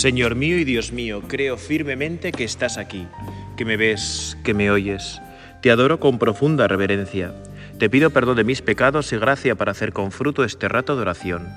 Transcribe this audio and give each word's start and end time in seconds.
Señor 0.00 0.34
mío 0.34 0.56
y 0.56 0.64
Dios 0.64 0.92
mío, 0.92 1.20
creo 1.28 1.58
firmemente 1.58 2.32
que 2.32 2.42
estás 2.42 2.78
aquí, 2.78 3.06
que 3.58 3.66
me 3.66 3.76
ves, 3.76 4.38
que 4.42 4.54
me 4.54 4.70
oyes. 4.70 5.20
Te 5.60 5.70
adoro 5.70 6.00
con 6.00 6.18
profunda 6.18 6.66
reverencia. 6.66 7.34
Te 7.78 7.90
pido 7.90 8.08
perdón 8.08 8.36
de 8.36 8.44
mis 8.44 8.62
pecados 8.62 9.12
y 9.12 9.18
gracia 9.18 9.56
para 9.56 9.72
hacer 9.72 9.92
con 9.92 10.10
fruto 10.10 10.42
este 10.42 10.68
rato 10.68 10.96
de 10.96 11.02
oración. 11.02 11.50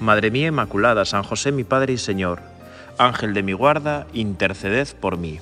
Madre 0.00 0.30
mía 0.30 0.48
Inmaculada, 0.48 1.06
San 1.06 1.22
José 1.22 1.50
mi 1.50 1.64
Padre 1.64 1.94
y 1.94 1.96
Señor, 1.96 2.42
Ángel 2.98 3.32
de 3.32 3.42
mi 3.42 3.54
guarda, 3.54 4.06
interceded 4.12 4.88
por 5.00 5.16
mí. 5.16 5.40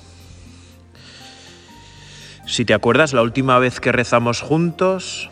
Si 2.45 2.63
te 2.63 2.73
acuerdas, 2.73 3.11
la 3.11 3.23
última 3.23 3.59
vez 3.59 3.81
que 3.81 3.91
rezamos 3.91 4.39
juntos 4.39 5.29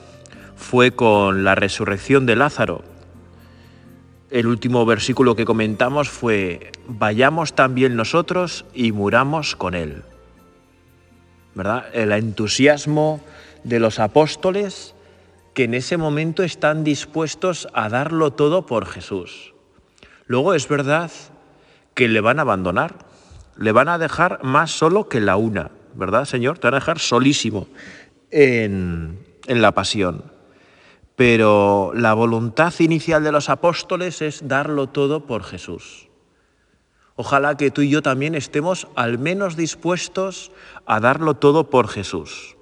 fue 0.58 0.92
con 0.92 1.46
la 1.46 1.56
resurrección 1.56 2.26
de 2.26 2.36
Lázaro, 2.36 2.84
el 4.32 4.48
último 4.48 4.86
versículo 4.86 5.36
que 5.36 5.46
comentamos 5.46 6.10
fue, 6.10 6.72
vayamos 6.88 7.54
también 7.54 7.96
nosotros 7.96 8.66
y 8.74 8.92
muramos 8.92 9.56
con 9.56 9.76
Él. 9.76 10.04
¿Verdad? 11.54 11.86
El 11.94 12.12
entusiasmo 12.12 13.22
de 13.64 13.80
los 13.80 14.00
apóstoles 14.00 14.94
que 15.54 15.64
en 15.64 15.74
ese 15.74 15.98
momento 15.98 16.44
están 16.44 16.84
dispuestos 16.84 17.68
a 17.74 17.88
darlo 17.88 18.34
todo 18.34 18.66
por 18.66 18.86
Jesús. 18.88 19.54
Luego 20.28 20.54
es 20.54 20.68
verdad 20.68 21.12
que 21.94 22.10
le 22.10 22.20
van 22.20 22.40
a 22.40 22.42
abandonar, 22.42 22.96
le 23.58 23.72
van 23.72 23.88
a 23.88 23.98
dejar 23.98 24.44
más 24.44 24.72
solo 24.72 25.08
que 25.08 25.22
la 25.22 25.38
una, 25.38 25.72
¿verdad, 25.94 26.26
Señor? 26.26 26.60
Te 26.60 26.68
van 26.68 26.74
a 26.74 26.80
dejar 26.80 27.00
solísimo 27.00 27.68
en, 28.32 29.20
en 29.48 29.62
la 29.62 29.72
pasión 29.72 30.35
pero 31.16 31.92
la 31.96 32.14
voluntad 32.14 32.74
inicial 32.80 33.24
de 33.24 33.32
los 33.32 33.50
apóstoles 33.50 34.22
es 34.22 34.48
darlo 34.48 34.88
todo 34.88 35.26
por 35.26 35.44
Jesús. 35.44 36.10
Ojalá 37.16 37.56
que 37.56 37.72
tú 37.72 37.82
y 37.82 37.90
yo 37.90 38.02
también 38.02 38.36
estemos 38.36 38.88
al 38.96 39.18
menos 39.18 39.56
dispuestos 39.56 40.52
a 40.86 41.00
darlo 41.00 41.36
todo 41.36 41.70
por 41.70 41.88
Jesús, 41.88 42.58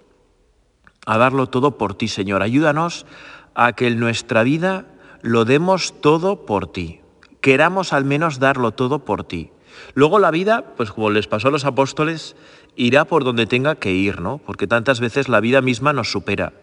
a 1.08 1.18
darlo 1.18 1.48
todo 1.48 1.78
por 1.78 1.96
ti, 1.96 2.08
Señor. 2.08 2.44
Ayúdanos 2.44 3.08
a 3.56 3.74
que 3.74 3.88
en 3.88 4.00
nuestra 4.00 4.44
vida 4.44 4.86
lo 5.22 5.46
demos 5.46 6.00
todo 6.02 6.46
por 6.46 6.72
ti, 6.72 7.02
queramos 7.42 7.94
al 7.94 8.06
menos 8.06 8.38
darlo 8.38 8.72
todo 8.72 9.00
por 9.00 9.24
ti. 9.24 9.50
Luego 9.96 10.20
la 10.20 10.30
vida, 10.30 10.76
pues 10.78 10.92
como 10.92 11.10
les 11.10 11.26
pasó 11.26 11.48
a 11.48 11.52
los 11.52 11.66
apóstoles, 11.66 12.36
irá 12.76 13.06
por 13.06 13.24
donde 13.24 13.48
tenga 13.48 13.74
que 13.74 13.92
ir, 13.92 14.22
¿no? 14.22 14.38
Porque 14.38 14.68
tantas 14.68 15.00
veces 15.00 15.30
la 15.30 15.40
vida 15.40 15.62
misma 15.62 15.94
nos 15.94 16.12
supera. 16.12 16.54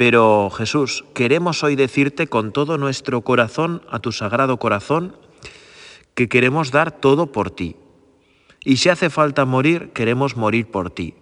Pero 0.00 0.48
Jesús, 0.48 1.04
queremos 1.12 1.62
hoy 1.62 1.76
decirte 1.76 2.26
con 2.26 2.52
todo 2.52 2.78
nuestro 2.78 3.20
corazón, 3.20 3.82
a 3.90 3.98
tu 3.98 4.12
sagrado 4.12 4.56
corazón, 4.56 5.14
que 6.14 6.26
queremos 6.26 6.70
dar 6.70 6.90
todo 6.90 7.32
por 7.32 7.50
ti. 7.50 7.76
Y 8.64 8.78
si 8.78 8.88
hace 8.88 9.10
falta 9.10 9.44
morir, 9.44 9.90
queremos 9.92 10.38
morir 10.38 10.70
por 10.70 10.88
ti. 10.88 11.16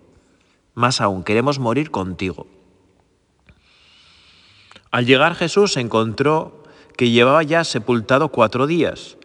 Más 0.74 1.00
aún, 1.00 1.24
queremos 1.24 1.58
morir 1.58 1.90
contigo. 1.90 2.46
Al 4.92 5.06
llegar 5.06 5.34
Jesús 5.34 5.76
encontró 5.76 6.62
que 6.96 7.10
llevaba 7.10 7.42
ya 7.42 7.64
sepultado 7.64 8.28
cuatro 8.28 8.68
días. 8.68 9.16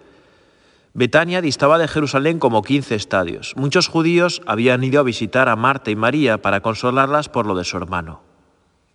Betania 0.95 1.41
distaba 1.41 1.77
de 1.77 1.87
Jerusalén 1.87 2.39
como 2.39 2.63
quince 2.63 2.95
estadios. 2.95 3.53
Muchos 3.55 3.87
judíos 3.87 4.41
habían 4.47 4.83
ido 4.83 4.99
a 4.99 5.03
visitar 5.03 5.47
a 5.47 5.55
Marta 5.55 5.91
y 5.91 5.95
María 5.95 6.41
para 6.41 6.61
consolarlas 6.61 7.29
por 7.29 7.45
lo 7.45 7.53
de 7.53 7.65
su 7.65 7.77
hermano. 7.77 8.32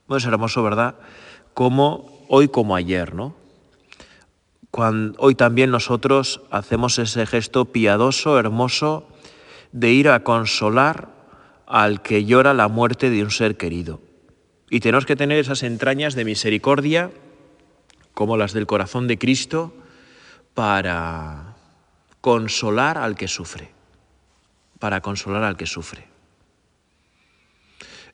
Bueno, 0.08 0.18
es 0.18 0.24
hermoso, 0.24 0.62
¿verdad? 0.62 0.94
Como 1.52 2.24
hoy 2.28 2.48
como 2.48 2.74
ayer, 2.74 3.14
¿no? 3.14 3.36
Cuando, 4.70 5.18
hoy 5.20 5.34
también 5.34 5.70
nosotros 5.70 6.40
hacemos 6.50 6.98
ese 6.98 7.26
gesto 7.26 7.66
piadoso, 7.66 8.38
hermoso, 8.38 9.06
de 9.72 9.92
ir 9.92 10.08
a 10.08 10.24
consolar 10.24 11.08
al 11.66 12.00
que 12.00 12.24
llora 12.24 12.54
la 12.54 12.68
muerte 12.68 13.10
de 13.10 13.22
un 13.22 13.30
ser 13.30 13.58
querido. 13.58 14.00
Y 14.70 14.80
tenemos 14.80 15.04
que 15.04 15.16
tener 15.16 15.38
esas 15.38 15.62
entrañas 15.62 16.14
de 16.14 16.24
misericordia, 16.24 17.10
como 18.14 18.38
las 18.38 18.54
del 18.54 18.66
corazón 18.66 19.08
de 19.08 19.18
Cristo, 19.18 19.74
para 20.54 21.54
consolar 22.22 22.96
al 22.96 23.14
que 23.14 23.28
sufre, 23.28 23.70
para 24.78 25.02
consolar 25.02 25.44
al 25.44 25.58
que 25.58 25.66
sufre. 25.66 26.17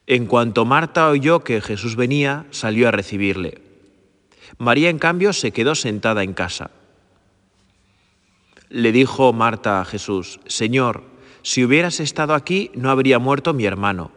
En 0.06 0.26
cuanto 0.26 0.64
Marta 0.64 1.08
oyó 1.08 1.40
que 1.40 1.60
Jesús 1.60 1.96
venía, 1.96 2.44
salió 2.50 2.88
a 2.88 2.90
recibirle. 2.90 3.62
María, 4.58 4.90
en 4.90 4.98
cambio, 4.98 5.32
se 5.32 5.52
quedó 5.52 5.74
sentada 5.74 6.22
en 6.22 6.34
casa. 6.34 6.70
Le 8.68 8.92
dijo 8.92 9.32
Marta 9.32 9.80
a 9.80 9.84
Jesús, 9.84 10.40
Señor, 10.46 11.04
si 11.42 11.64
hubieras 11.64 12.00
estado 12.00 12.34
aquí 12.34 12.70
no 12.74 12.90
habría 12.90 13.18
muerto 13.18 13.54
mi 13.54 13.64
hermano, 13.64 14.10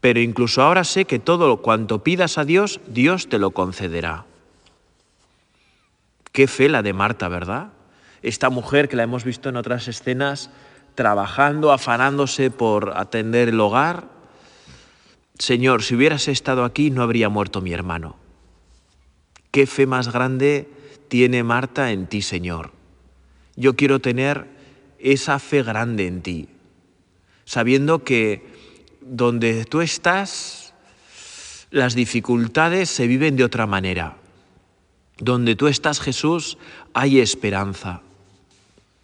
pero 0.00 0.20
incluso 0.20 0.62
ahora 0.62 0.84
sé 0.84 1.04
que 1.04 1.18
todo 1.18 1.58
cuanto 1.58 2.02
pidas 2.02 2.38
a 2.38 2.44
Dios, 2.44 2.80
Dios 2.86 3.28
te 3.28 3.38
lo 3.38 3.52
concederá. 3.52 4.26
Qué 6.32 6.46
fe 6.46 6.68
la 6.68 6.82
de 6.82 6.92
Marta, 6.92 7.28
¿verdad? 7.28 7.68
Esta 8.22 8.50
mujer 8.50 8.88
que 8.88 8.96
la 8.96 9.04
hemos 9.04 9.24
visto 9.24 9.48
en 9.48 9.56
otras 9.56 9.86
escenas, 9.88 10.50
trabajando, 10.94 11.72
afanándose 11.72 12.50
por 12.50 12.92
atender 12.96 13.50
el 13.50 13.60
hogar, 13.60 14.08
Señor, 15.42 15.82
si 15.82 15.96
hubieras 15.96 16.28
estado 16.28 16.62
aquí 16.62 16.92
no 16.92 17.02
habría 17.02 17.28
muerto 17.28 17.60
mi 17.60 17.72
hermano. 17.72 18.14
¿Qué 19.50 19.66
fe 19.66 19.88
más 19.88 20.12
grande 20.12 20.68
tiene 21.08 21.42
Marta 21.42 21.90
en 21.90 22.06
ti, 22.06 22.22
Señor? 22.22 22.70
Yo 23.56 23.74
quiero 23.74 24.00
tener 24.00 24.46
esa 25.00 25.40
fe 25.40 25.64
grande 25.64 26.06
en 26.06 26.22
ti, 26.22 26.48
sabiendo 27.44 28.04
que 28.04 28.46
donde 29.00 29.64
tú 29.64 29.80
estás, 29.80 30.74
las 31.72 31.96
dificultades 31.96 32.88
se 32.88 33.08
viven 33.08 33.34
de 33.34 33.42
otra 33.42 33.66
manera. 33.66 34.18
Donde 35.18 35.56
tú 35.56 35.66
estás, 35.66 35.98
Jesús, 35.98 36.56
hay 36.94 37.18
esperanza. 37.18 38.02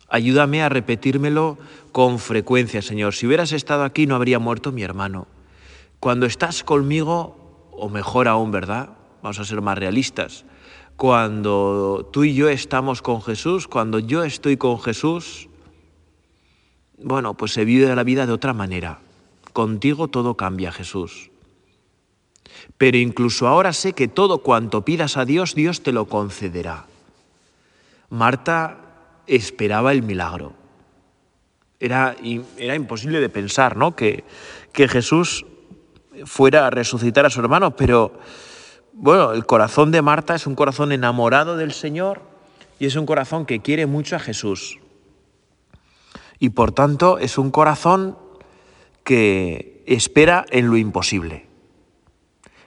Ayúdame 0.09 0.63
a 0.63 0.69
repetírmelo 0.69 1.59
con 1.91 2.21
frecuencia, 2.21 2.81
Señor. 2.81 3.17
Si 3.17 3.27
hubieras 3.27 3.51
estado 3.51 3.83
aquí 3.83 4.07
no 4.07 4.15
habría 4.15 4.39
muerto 4.39 4.71
mi 4.71 4.85
hermano. 4.85 5.27
Cuando 6.01 6.27
estás 6.27 6.63
conmigo, 6.63 7.37
o 7.73 7.89
mejor 7.89 8.29
aún, 8.29 8.51
¿verdad? 8.51 8.91
Vamos 9.23 9.39
a 9.39 9.45
ser 9.45 9.63
más 9.63 9.79
realistas. 9.79 10.45
Cuando 10.97 12.09
tú 12.13 12.25
y 12.25 12.35
yo 12.35 12.49
estamos 12.49 13.03
con 13.03 13.23
Jesús, 13.23 13.69
cuando 13.69 13.99
yo 13.99 14.25
estoy 14.25 14.57
con 14.57 14.81
Jesús, 14.81 15.49
bueno, 16.99 17.35
pues 17.35 17.53
se 17.53 17.65
vive 17.65 17.95
la 17.95 18.03
vida 18.03 18.27
de 18.27 18.33
otra 18.33 18.53
manera. 18.53 19.01
Contigo 19.53 20.09
todo 20.09 20.37
cambia, 20.37 20.73
Jesús. 20.73 21.31
Pero 22.77 22.97
incluso 22.97 23.47
ahora 23.47 23.73
sé 23.73 23.93
que 23.93 24.09
todo 24.09 24.39
cuanto 24.39 24.85
pidas 24.85 25.17
a 25.17 25.25
Dios, 25.25 25.55
Dios 25.55 25.83
te 25.83 25.93
lo 25.93 26.07
concederá. 26.07 26.87
Marta 28.11 28.79
esperaba 29.27 29.93
el 29.93 30.03
milagro. 30.03 30.55
Era, 31.81 32.17
era 32.57 32.75
imposible 32.75 33.21
de 33.21 33.29
pensar, 33.29 33.77
¿no? 33.77 33.95
Que, 33.95 34.25
que 34.73 34.89
Jesús 34.89 35.45
fuera 36.25 36.67
a 36.67 36.71
resucitar 36.71 37.27
a 37.27 37.31
su 37.31 37.41
hermano, 37.41 37.77
pero 37.77 38.19
bueno, 38.93 39.33
el 39.33 39.47
corazón 39.47 39.91
de 39.93 40.03
Marta 40.03 40.35
es 40.35 40.47
un 40.47 40.55
corazón 40.55 40.93
enamorado 40.93 41.57
del 41.57 41.73
Señor 41.73 42.23
y 42.79 42.87
es 42.87 42.97
un 42.97 43.07
corazón 43.07 43.47
que 43.47 43.61
quiere 43.61 43.87
mucho 43.87 44.17
a 44.17 44.19
Jesús. 44.19 44.79
Y 46.39 46.51
por 46.51 46.73
tanto 46.73 47.19
es 47.19 47.39
un 47.39 47.51
corazón 47.51 48.19
que 49.05 49.83
espera 49.87 50.45
en 50.51 50.69
lo 50.69 50.77
imposible. 50.77 51.47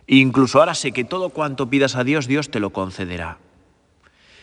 incluso 0.07 0.59
ahora 0.59 0.73
sé 0.73 0.91
que 0.91 1.03
todo 1.03 1.29
cuanto 1.29 1.69
pidas 1.69 1.95
a 1.95 2.03
Dios, 2.03 2.27
Dios 2.27 2.49
te 2.49 2.59
lo 2.59 2.71
concederá. 2.71 3.37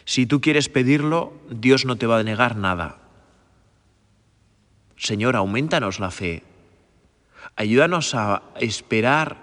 Si 0.05 0.25
tú 0.25 0.40
quieres 0.40 0.69
pedirlo, 0.69 1.32
Dios 1.50 1.84
no 1.84 1.96
te 1.96 2.06
va 2.06 2.19
a 2.19 2.22
negar 2.22 2.56
nada. 2.56 2.99
Señor, 4.96 5.37
aumentanos 5.37 6.00
la 6.00 6.10
fe. 6.10 6.43
Ayúdanos 7.58 8.14
a 8.14 8.43
esperar 8.60 9.37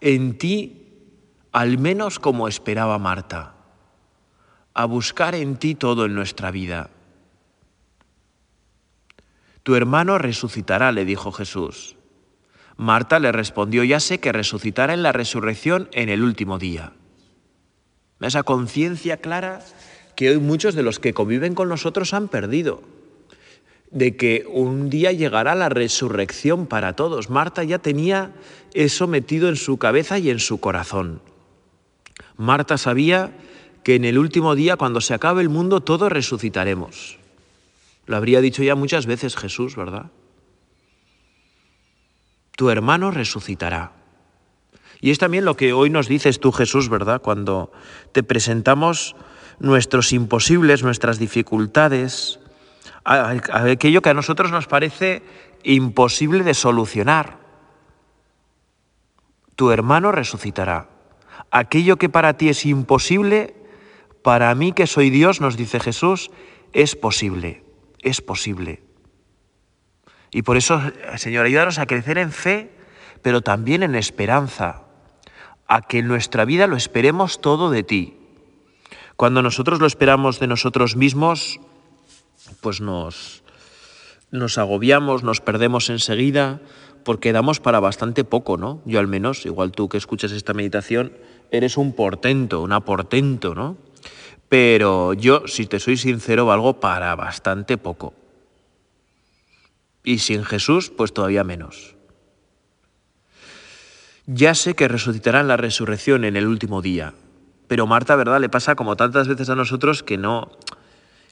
en 0.00 0.36
ti 0.36 0.82
al 1.52 1.78
menos 1.78 2.18
como 2.18 2.48
esperaba 2.48 2.98
Marta, 2.98 3.54
a 4.74 4.84
buscar 4.84 5.36
en 5.36 5.56
ti 5.56 5.76
todo 5.76 6.06
en 6.06 6.14
nuestra 6.16 6.50
vida. 6.50 6.90
Tu 9.62 9.76
hermano 9.76 10.18
resucitará, 10.18 10.90
le 10.90 11.04
dijo 11.04 11.30
Jesús. 11.30 11.94
Marta 12.76 13.20
le 13.20 13.30
respondió, 13.30 13.84
ya 13.84 14.00
sé 14.00 14.18
que 14.18 14.32
resucitará 14.32 14.92
en 14.92 15.04
la 15.04 15.12
resurrección 15.12 15.88
en 15.92 16.08
el 16.08 16.24
último 16.24 16.58
día. 16.58 16.94
Esa 18.18 18.42
conciencia 18.42 19.18
clara 19.18 19.60
que 20.16 20.30
hoy 20.30 20.38
muchos 20.38 20.74
de 20.74 20.82
los 20.82 20.98
que 20.98 21.14
conviven 21.14 21.54
con 21.54 21.68
nosotros 21.68 22.12
han 22.12 22.26
perdido 22.26 22.95
de 23.90 24.16
que 24.16 24.44
un 24.48 24.90
día 24.90 25.12
llegará 25.12 25.54
la 25.54 25.68
resurrección 25.68 26.66
para 26.66 26.94
todos. 26.94 27.30
Marta 27.30 27.64
ya 27.64 27.78
tenía 27.78 28.32
eso 28.74 29.06
metido 29.06 29.48
en 29.48 29.56
su 29.56 29.78
cabeza 29.78 30.18
y 30.18 30.30
en 30.30 30.38
su 30.38 30.60
corazón. 30.60 31.20
Marta 32.36 32.78
sabía 32.78 33.32
que 33.82 33.94
en 33.94 34.04
el 34.04 34.18
último 34.18 34.54
día, 34.54 34.76
cuando 34.76 35.00
se 35.00 35.14
acabe 35.14 35.42
el 35.42 35.48
mundo, 35.48 35.80
todos 35.80 36.10
resucitaremos. 36.10 37.18
Lo 38.06 38.16
habría 38.16 38.40
dicho 38.40 38.62
ya 38.62 38.74
muchas 38.74 39.06
veces 39.06 39.36
Jesús, 39.36 39.76
¿verdad? 39.76 40.10
Tu 42.56 42.70
hermano 42.70 43.10
resucitará. 43.10 43.92
Y 45.00 45.10
es 45.10 45.18
también 45.18 45.44
lo 45.44 45.56
que 45.56 45.72
hoy 45.72 45.90
nos 45.90 46.08
dices 46.08 46.40
tú, 46.40 46.52
Jesús, 46.52 46.88
¿verdad? 46.88 47.20
Cuando 47.20 47.70
te 48.12 48.22
presentamos 48.22 49.14
nuestros 49.58 50.12
imposibles, 50.12 50.82
nuestras 50.82 51.18
dificultades, 51.18 52.40
aquello 53.06 54.02
que 54.02 54.10
a 54.10 54.14
nosotros 54.14 54.50
nos 54.50 54.66
parece 54.66 55.22
imposible 55.62 56.42
de 56.42 56.54
solucionar. 56.54 57.38
Tu 59.54 59.70
hermano 59.70 60.12
resucitará. 60.12 60.88
Aquello 61.50 61.96
que 61.96 62.08
para 62.08 62.36
ti 62.36 62.48
es 62.48 62.66
imposible, 62.66 63.54
para 64.22 64.54
mí 64.54 64.72
que 64.72 64.86
soy 64.86 65.10
Dios, 65.10 65.40
nos 65.40 65.56
dice 65.56 65.78
Jesús, 65.78 66.30
es 66.72 66.96
posible, 66.96 67.64
es 68.02 68.20
posible. 68.20 68.82
Y 70.32 70.42
por 70.42 70.56
eso, 70.56 70.82
Señor, 71.16 71.46
ayúdanos 71.46 71.78
a 71.78 71.86
crecer 71.86 72.18
en 72.18 72.32
fe, 72.32 72.72
pero 73.22 73.40
también 73.40 73.82
en 73.82 73.94
esperanza, 73.94 74.82
a 75.68 75.82
que 75.82 76.00
en 76.00 76.08
nuestra 76.08 76.44
vida 76.44 76.66
lo 76.66 76.76
esperemos 76.76 77.40
todo 77.40 77.70
de 77.70 77.84
ti. 77.84 78.18
Cuando 79.14 79.42
nosotros 79.42 79.80
lo 79.80 79.86
esperamos 79.86 80.40
de 80.40 80.48
nosotros 80.48 80.96
mismos, 80.96 81.60
pues 82.60 82.80
nos, 82.80 83.42
nos 84.30 84.58
agobiamos, 84.58 85.22
nos 85.22 85.40
perdemos 85.40 85.90
enseguida, 85.90 86.60
porque 87.04 87.32
damos 87.32 87.60
para 87.60 87.80
bastante 87.80 88.24
poco, 88.24 88.56
¿no? 88.56 88.82
Yo 88.84 88.98
al 88.98 89.06
menos, 89.06 89.46
igual 89.46 89.72
tú 89.72 89.88
que 89.88 89.96
escuchas 89.96 90.32
esta 90.32 90.54
meditación, 90.54 91.12
eres 91.50 91.76
un 91.76 91.92
portento, 91.92 92.62
una 92.62 92.80
portento, 92.80 93.54
¿no? 93.54 93.76
Pero 94.48 95.12
yo, 95.14 95.46
si 95.46 95.66
te 95.66 95.80
soy 95.80 95.96
sincero, 95.96 96.46
valgo 96.46 96.80
para 96.80 97.14
bastante 97.14 97.78
poco. 97.78 98.14
Y 100.04 100.18
sin 100.18 100.44
Jesús, 100.44 100.90
pues 100.90 101.12
todavía 101.12 101.44
menos. 101.44 101.96
Ya 104.26 104.54
sé 104.54 104.74
que 104.74 104.88
resucitarán 104.88 105.46
la 105.46 105.56
resurrección 105.56 106.24
en 106.24 106.36
el 106.36 106.46
último 106.46 106.82
día, 106.82 107.14
pero 107.68 107.86
Marta, 107.86 108.16
¿verdad? 108.16 108.40
Le 108.40 108.48
pasa 108.48 108.74
como 108.74 108.96
tantas 108.96 109.28
veces 109.28 109.48
a 109.50 109.54
nosotros 109.54 110.02
que 110.02 110.18
no, 110.18 110.50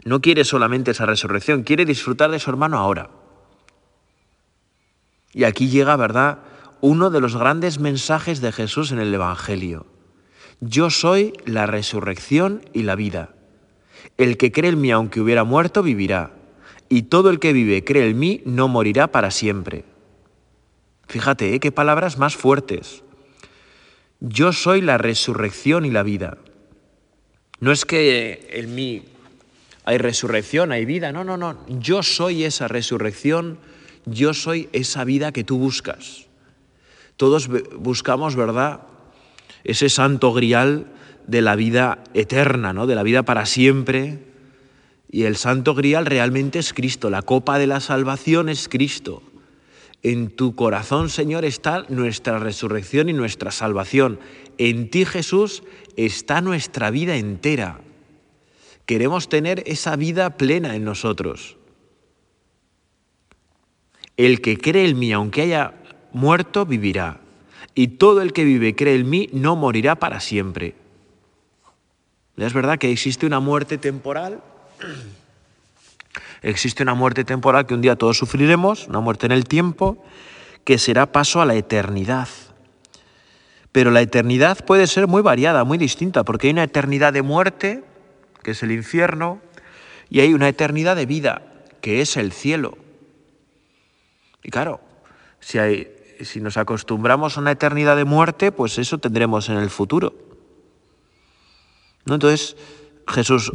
no 0.04 0.20
quiere 0.20 0.44
solamente 0.44 0.92
esa 0.92 1.06
resurrección, 1.06 1.62
quiere 1.62 1.84
disfrutar 1.84 2.30
de 2.30 2.38
su 2.38 2.50
hermano 2.50 2.78
ahora. 2.78 3.10
Y 5.32 5.44
aquí 5.44 5.68
llega, 5.68 5.96
¿verdad?, 5.96 6.38
uno 6.80 7.10
de 7.10 7.20
los 7.20 7.36
grandes 7.36 7.78
mensajes 7.78 8.40
de 8.40 8.52
Jesús 8.52 8.92
en 8.92 8.98
el 8.98 9.12
Evangelio. 9.12 9.86
Yo 10.60 10.90
soy 10.90 11.32
la 11.46 11.66
resurrección 11.66 12.62
y 12.72 12.82
la 12.82 12.94
vida. 12.94 13.34
El 14.18 14.36
que 14.36 14.52
cree 14.52 14.70
en 14.70 14.80
mí 14.80 14.90
aunque 14.90 15.20
hubiera 15.20 15.44
muerto, 15.44 15.82
vivirá. 15.82 16.32
Y 16.90 17.04
todo 17.04 17.30
el 17.30 17.40
que 17.40 17.54
vive 17.54 17.84
cree 17.84 18.10
en 18.10 18.18
mí 18.18 18.42
no 18.44 18.68
morirá 18.68 19.08
para 19.08 19.30
siempre. 19.30 19.84
Fíjate, 21.08 21.54
¿eh? 21.54 21.60
qué 21.60 21.72
palabras 21.72 22.18
más 22.18 22.36
fuertes. 22.36 23.02
Yo 24.20 24.52
soy 24.52 24.80
la 24.80 24.98
resurrección 24.98 25.84
y 25.86 25.90
la 25.90 26.02
vida. 26.02 26.38
No 27.60 27.72
es 27.72 27.84
que 27.84 28.48
en 28.52 28.74
mí 28.74 29.02
hay 29.84 29.98
resurrección, 29.98 30.72
hay 30.72 30.84
vida. 30.84 31.12
No, 31.12 31.24
no, 31.24 31.36
no. 31.36 31.58
Yo 31.68 32.02
soy 32.02 32.44
esa 32.44 32.68
resurrección, 32.68 33.58
yo 34.06 34.34
soy 34.34 34.68
esa 34.72 35.04
vida 35.04 35.32
que 35.32 35.44
tú 35.44 35.58
buscas. 35.58 36.26
Todos 37.16 37.48
buscamos, 37.78 38.34
¿verdad? 38.34 38.80
Ese 39.62 39.88
santo 39.88 40.32
grial 40.32 40.86
de 41.26 41.42
la 41.42 41.54
vida 41.54 42.02
eterna, 42.14 42.72
¿no? 42.72 42.86
De 42.86 42.94
la 42.94 43.02
vida 43.02 43.22
para 43.22 43.46
siempre. 43.46 44.24
Y 45.10 45.24
el 45.24 45.36
santo 45.36 45.74
grial 45.74 46.06
realmente 46.06 46.58
es 46.58 46.72
Cristo. 46.72 47.10
La 47.10 47.22
copa 47.22 47.58
de 47.58 47.66
la 47.66 47.80
salvación 47.80 48.48
es 48.48 48.68
Cristo. 48.68 49.22
En 50.02 50.30
tu 50.30 50.54
corazón, 50.54 51.08
Señor, 51.08 51.44
está 51.44 51.86
nuestra 51.88 52.38
resurrección 52.38 53.08
y 53.08 53.12
nuestra 53.12 53.50
salvación. 53.50 54.18
En 54.58 54.90
ti, 54.90 55.04
Jesús, 55.04 55.62
está 55.96 56.40
nuestra 56.40 56.90
vida 56.90 57.16
entera. 57.16 57.80
Queremos 58.86 59.28
tener 59.28 59.62
esa 59.66 59.96
vida 59.96 60.30
plena 60.36 60.76
en 60.76 60.84
nosotros. 60.84 61.56
El 64.16 64.40
que 64.40 64.58
cree 64.58 64.88
en 64.88 64.98
mí, 64.98 65.12
aunque 65.12 65.42
haya 65.42 65.74
muerto, 66.12 66.66
vivirá. 66.66 67.20
Y 67.74 67.88
todo 67.88 68.20
el 68.22 68.32
que 68.32 68.44
vive 68.44 68.68
y 68.68 68.74
cree 68.74 68.94
en 68.96 69.08
mí 69.08 69.28
no 69.32 69.56
morirá 69.56 69.96
para 69.96 70.20
siempre. 70.20 70.74
Es 72.36 72.52
verdad 72.52 72.78
que 72.78 72.90
existe 72.90 73.26
una 73.26 73.40
muerte 73.40 73.78
temporal. 73.78 74.42
Existe 76.42 76.82
una 76.82 76.92
muerte 76.92 77.24
temporal 77.24 77.66
que 77.66 77.72
un 77.72 77.80
día 77.80 77.96
todos 77.96 78.18
sufriremos, 78.18 78.86
una 78.86 79.00
muerte 79.00 79.24
en 79.24 79.32
el 79.32 79.46
tiempo, 79.46 80.04
que 80.64 80.76
será 80.76 81.10
paso 81.10 81.40
a 81.40 81.46
la 81.46 81.54
eternidad. 81.54 82.28
Pero 83.72 83.90
la 83.90 84.02
eternidad 84.02 84.62
puede 84.64 84.86
ser 84.86 85.06
muy 85.06 85.22
variada, 85.22 85.64
muy 85.64 85.78
distinta, 85.78 86.22
porque 86.22 86.48
hay 86.48 86.52
una 86.52 86.64
eternidad 86.64 87.14
de 87.14 87.22
muerte 87.22 87.82
que 88.44 88.52
es 88.52 88.62
el 88.62 88.70
infierno, 88.70 89.40
y 90.08 90.20
hay 90.20 90.32
una 90.34 90.48
eternidad 90.48 90.94
de 90.94 91.06
vida, 91.06 91.42
que 91.80 92.00
es 92.00 92.16
el 92.16 92.30
cielo. 92.30 92.78
Y 94.44 94.50
claro, 94.50 94.80
si, 95.40 95.58
hay, 95.58 95.88
si 96.20 96.40
nos 96.40 96.56
acostumbramos 96.56 97.36
a 97.36 97.40
una 97.40 97.50
eternidad 97.50 97.96
de 97.96 98.04
muerte, 98.04 98.52
pues 98.52 98.78
eso 98.78 98.98
tendremos 98.98 99.48
en 99.48 99.56
el 99.56 99.70
futuro. 99.70 100.14
¿No? 102.04 102.14
Entonces, 102.14 102.56
Jesús, 103.08 103.52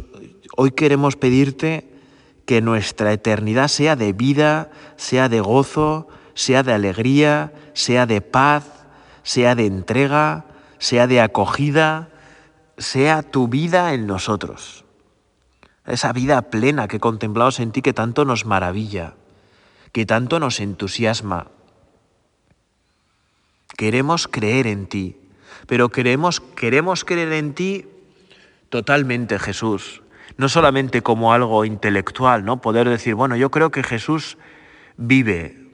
hoy 0.56 0.72
queremos 0.72 1.16
pedirte 1.16 1.88
que 2.44 2.60
nuestra 2.60 3.12
eternidad 3.12 3.68
sea 3.68 3.96
de 3.96 4.12
vida, 4.12 4.70
sea 4.96 5.28
de 5.28 5.40
gozo, 5.40 6.08
sea 6.34 6.62
de 6.62 6.72
alegría, 6.72 7.52
sea 7.74 8.06
de 8.06 8.20
paz, 8.20 8.64
sea 9.22 9.54
de 9.54 9.66
entrega, 9.66 10.46
sea 10.78 11.06
de 11.06 11.20
acogida, 11.20 12.09
sea 12.80 13.22
tu 13.22 13.46
vida 13.46 13.92
en 13.92 14.06
nosotros. 14.06 14.84
Esa 15.86 16.12
vida 16.12 16.42
plena 16.50 16.88
que 16.88 16.98
contemplamos 16.98 17.60
en 17.60 17.72
ti 17.72 17.82
que 17.82 17.92
tanto 17.92 18.24
nos 18.24 18.46
maravilla, 18.46 19.14
que 19.92 20.06
tanto 20.06 20.40
nos 20.40 20.60
entusiasma. 20.60 21.48
Queremos 23.76 24.28
creer 24.28 24.66
en 24.66 24.86
ti, 24.86 25.16
pero 25.66 25.90
queremos, 25.90 26.40
queremos 26.40 27.04
creer 27.04 27.32
en 27.34 27.54
ti 27.54 27.86
totalmente, 28.70 29.38
Jesús. 29.38 30.02
No 30.38 30.48
solamente 30.48 31.02
como 31.02 31.34
algo 31.34 31.66
intelectual, 31.66 32.44
¿no? 32.44 32.62
Poder 32.62 32.88
decir, 32.88 33.14
bueno, 33.14 33.36
yo 33.36 33.50
creo 33.50 33.70
que 33.70 33.82
Jesús 33.82 34.38
vive. 34.96 35.68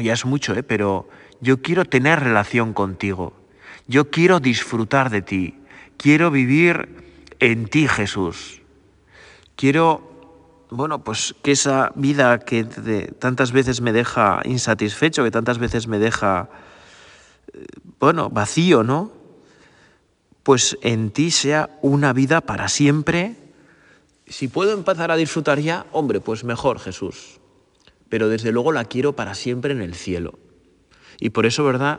ya 0.00 0.12
es 0.12 0.24
mucho, 0.24 0.54
¿eh? 0.54 0.62
pero 0.62 1.08
yo 1.40 1.62
quiero 1.62 1.84
tener 1.84 2.20
relación 2.20 2.74
contigo. 2.74 3.32
Yo 3.88 4.10
quiero 4.10 4.38
disfrutar 4.38 5.10
de 5.10 5.22
ti. 5.22 5.58
Quiero 5.98 6.30
vivir 6.30 6.88
en 7.40 7.66
ti, 7.66 7.88
Jesús. 7.88 8.62
Quiero, 9.56 10.64
bueno, 10.70 11.02
pues 11.02 11.34
que 11.42 11.50
esa 11.50 11.90
vida 11.96 12.38
que 12.38 12.62
tantas 13.18 13.50
veces 13.50 13.80
me 13.80 13.92
deja 13.92 14.40
insatisfecho, 14.44 15.24
que 15.24 15.32
tantas 15.32 15.58
veces 15.58 15.88
me 15.88 15.98
deja, 15.98 16.50
eh, 17.52 17.66
bueno, 17.98 18.30
vacío, 18.30 18.84
¿no? 18.84 19.10
Pues 20.44 20.78
en 20.82 21.10
ti 21.10 21.32
sea 21.32 21.68
una 21.82 22.12
vida 22.12 22.42
para 22.42 22.68
siempre. 22.68 23.34
Si 24.28 24.46
puedo 24.46 24.74
empezar 24.74 25.10
a 25.10 25.16
disfrutar 25.16 25.58
ya, 25.58 25.84
hombre, 25.90 26.20
pues 26.20 26.44
mejor, 26.44 26.78
Jesús. 26.78 27.40
Pero 28.08 28.28
desde 28.28 28.52
luego 28.52 28.70
la 28.70 28.84
quiero 28.84 29.16
para 29.16 29.34
siempre 29.34 29.72
en 29.72 29.82
el 29.82 29.96
cielo. 29.96 30.38
Y 31.18 31.30
por 31.30 31.44
eso, 31.44 31.64
¿verdad? 31.64 31.98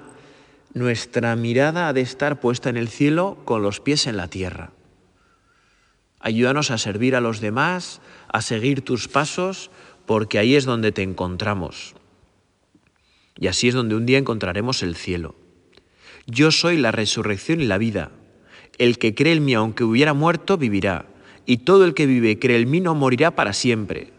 Nuestra 0.74 1.36
mirada 1.36 1.88
ha 1.88 1.94
de 1.94 2.02
estar 2.02 2.40
puesta 2.40 2.70
en 2.70 2.78
el 2.78 2.90
cielo 2.90 3.38
con 3.46 3.62
los 3.64 3.80
pies 3.80 4.08
en 4.08 4.18
la 4.18 4.28
tierra. 4.28 4.72
Ayúdanos 6.20 6.70
a 6.70 6.78
servir 6.78 7.16
a 7.16 7.22
los 7.22 7.40
demás, 7.40 8.02
a 8.28 8.42
seguir 8.42 8.84
tus 8.84 9.08
pasos, 9.08 9.72
porque 10.06 10.38
ahí 10.38 10.56
es 10.56 10.66
donde 10.66 10.92
te 10.92 11.02
encontramos. 11.02 11.96
Y 13.38 13.48
así 13.48 13.70
es 13.70 13.74
donde 13.74 13.96
un 13.96 14.06
día 14.06 14.18
encontraremos 14.18 14.84
el 14.84 14.96
cielo. 14.96 15.36
Yo 16.28 16.52
soy 16.52 16.78
la 16.78 16.92
resurrección 16.92 17.62
y 17.62 17.66
la 17.66 17.78
vida. 17.78 18.12
El 18.78 18.98
que 18.98 19.16
cree 19.16 19.34
en 19.34 19.46
mí, 19.46 19.54
aunque 19.54 19.84
hubiera 19.84 20.14
muerto, 20.14 20.58
vivirá. 20.58 21.06
Y 21.46 21.60
todo 21.60 21.86
el 21.86 21.94
que 21.94 22.06
vive 22.06 22.32
y 22.32 22.36
cree 22.36 22.60
en 22.60 22.70
mí 22.70 22.82
no 22.82 22.96
morirá 22.96 23.32
para 23.32 23.54
siempre. 23.54 24.12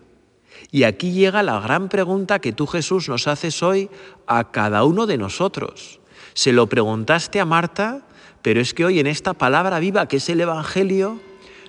Y 0.73 0.85
aquí 0.85 1.13
llega 1.13 1.43
la 1.43 1.61
gran 1.61 1.89
pregunta 1.89 2.41
que 2.41 2.53
tú, 2.53 2.67
Jesús, 2.67 3.09
nos 3.09 3.29
haces 3.29 3.63
hoy 3.63 3.91
a 4.27 4.51
cada 4.51 4.85
uno 4.85 5.07
de 5.07 5.19
nosotros. 5.19 6.00
Se 6.41 6.55
lo 6.55 6.69
preguntaste 6.69 7.39
a 7.39 7.45
Marta, 7.45 8.01
pero 8.41 8.63
es 8.63 8.73
que 8.73 8.87
hoy 8.87 8.99
en 8.99 9.07
esta 9.07 9.35
palabra 9.35 9.79
viva 9.79 10.09
que 10.09 10.17
es 10.17 10.29
el 10.31 10.41
Evangelio, 10.41 11.21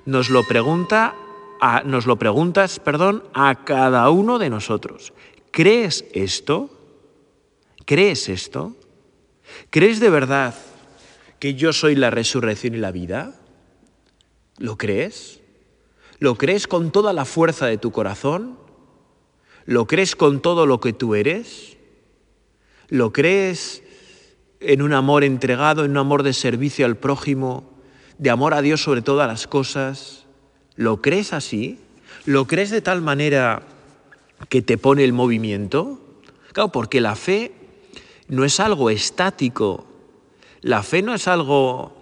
nos 0.05 0.29
lo 0.29 0.47
pregunta 0.47 1.13
nos 1.83 2.05
lo 2.05 2.15
preguntas, 2.15 2.79
perdón, 2.79 3.21
a 3.33 3.65
cada 3.65 4.09
uno 4.09 4.39
de 4.39 4.49
nosotros. 4.49 5.11
¿Crees 5.51 6.05
esto? 6.13 6.69
¿Crees 7.83 8.29
esto? 8.29 8.77
¿Crees 9.71 9.99
de 9.99 10.09
verdad 10.09 10.55
que 11.39 11.55
yo 11.55 11.73
soy 11.73 11.95
la 11.95 12.09
resurrección 12.09 12.73
y 12.73 12.77
la 12.77 12.91
vida? 12.91 13.35
¿Lo 14.57 14.77
crees? 14.77 15.41
¿Lo 16.19 16.35
crees 16.35 16.65
con 16.67 16.91
toda 16.91 17.11
la 17.11 17.25
fuerza 17.25 17.65
de 17.65 17.77
tu 17.77 17.91
corazón? 17.91 18.57
¿Lo 19.65 19.85
crees 19.85 20.15
con 20.15 20.41
todo 20.41 20.65
lo 20.65 20.79
que 20.79 20.93
tú 20.93 21.13
eres? 21.13 21.75
¿Lo 22.87 23.11
crees 23.11 23.83
en 24.61 24.81
un 24.81 24.93
amor 24.93 25.23
entregado, 25.23 25.83
en 25.83 25.91
un 25.91 25.97
amor 25.97 26.23
de 26.23 26.33
servicio 26.33 26.85
al 26.85 26.95
prójimo, 26.95 27.69
de 28.17 28.29
amor 28.29 28.53
a 28.53 28.61
Dios 28.61 28.81
sobre 28.81 29.01
todas 29.01 29.27
las 29.27 29.47
cosas? 29.47 30.25
¿Lo 30.75 31.01
crees 31.01 31.33
así? 31.33 31.79
¿Lo 32.25 32.45
crees 32.45 32.69
de 32.69 32.81
tal 32.81 33.01
manera 33.01 33.63
que 34.47 34.61
te 34.61 34.77
pone 34.77 35.03
el 35.03 35.13
movimiento? 35.13 35.99
Claro, 36.53 36.71
porque 36.71 37.01
la 37.01 37.15
fe 37.15 37.51
no 38.27 38.45
es 38.45 38.59
algo 38.59 38.89
estático, 38.89 39.87
la 40.61 40.83
fe 40.83 41.01
no 41.01 41.15
es 41.15 41.27
algo 41.27 41.97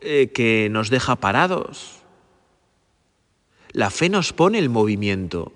eh, 0.00 0.30
que 0.34 0.68
nos 0.70 0.90
deja 0.90 1.16
parados. 1.16 2.02
La 3.72 3.88
fe 3.88 4.10
nos 4.10 4.34
pone 4.34 4.58
el 4.58 4.68
movimiento. 4.68 5.52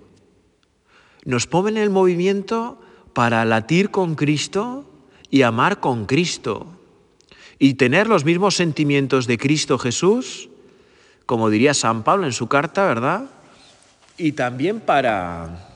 Nos 1.23 1.45
pone 1.45 1.83
el 1.83 1.91
movimiento 1.91 2.81
para 3.13 3.45
latir 3.45 3.91
con 3.91 4.15
Cristo 4.15 4.96
y 5.29 5.41
amar 5.41 5.79
con 5.79 6.05
Cristo. 6.05 6.67
Y 7.59 7.75
tener 7.75 8.07
los 8.07 8.23
mismos 8.23 8.55
sentimientos 8.55 9.27
de 9.27 9.37
Cristo 9.37 9.77
Jesús, 9.77 10.49
como 11.25 11.49
diría 11.49 11.73
San 11.73 12.03
Pablo 12.03 12.25
en 12.25 12.33
su 12.33 12.47
carta, 12.47 12.85
¿verdad? 12.85 13.25
Y 14.17 14.33
también 14.33 14.79
para, 14.79 15.67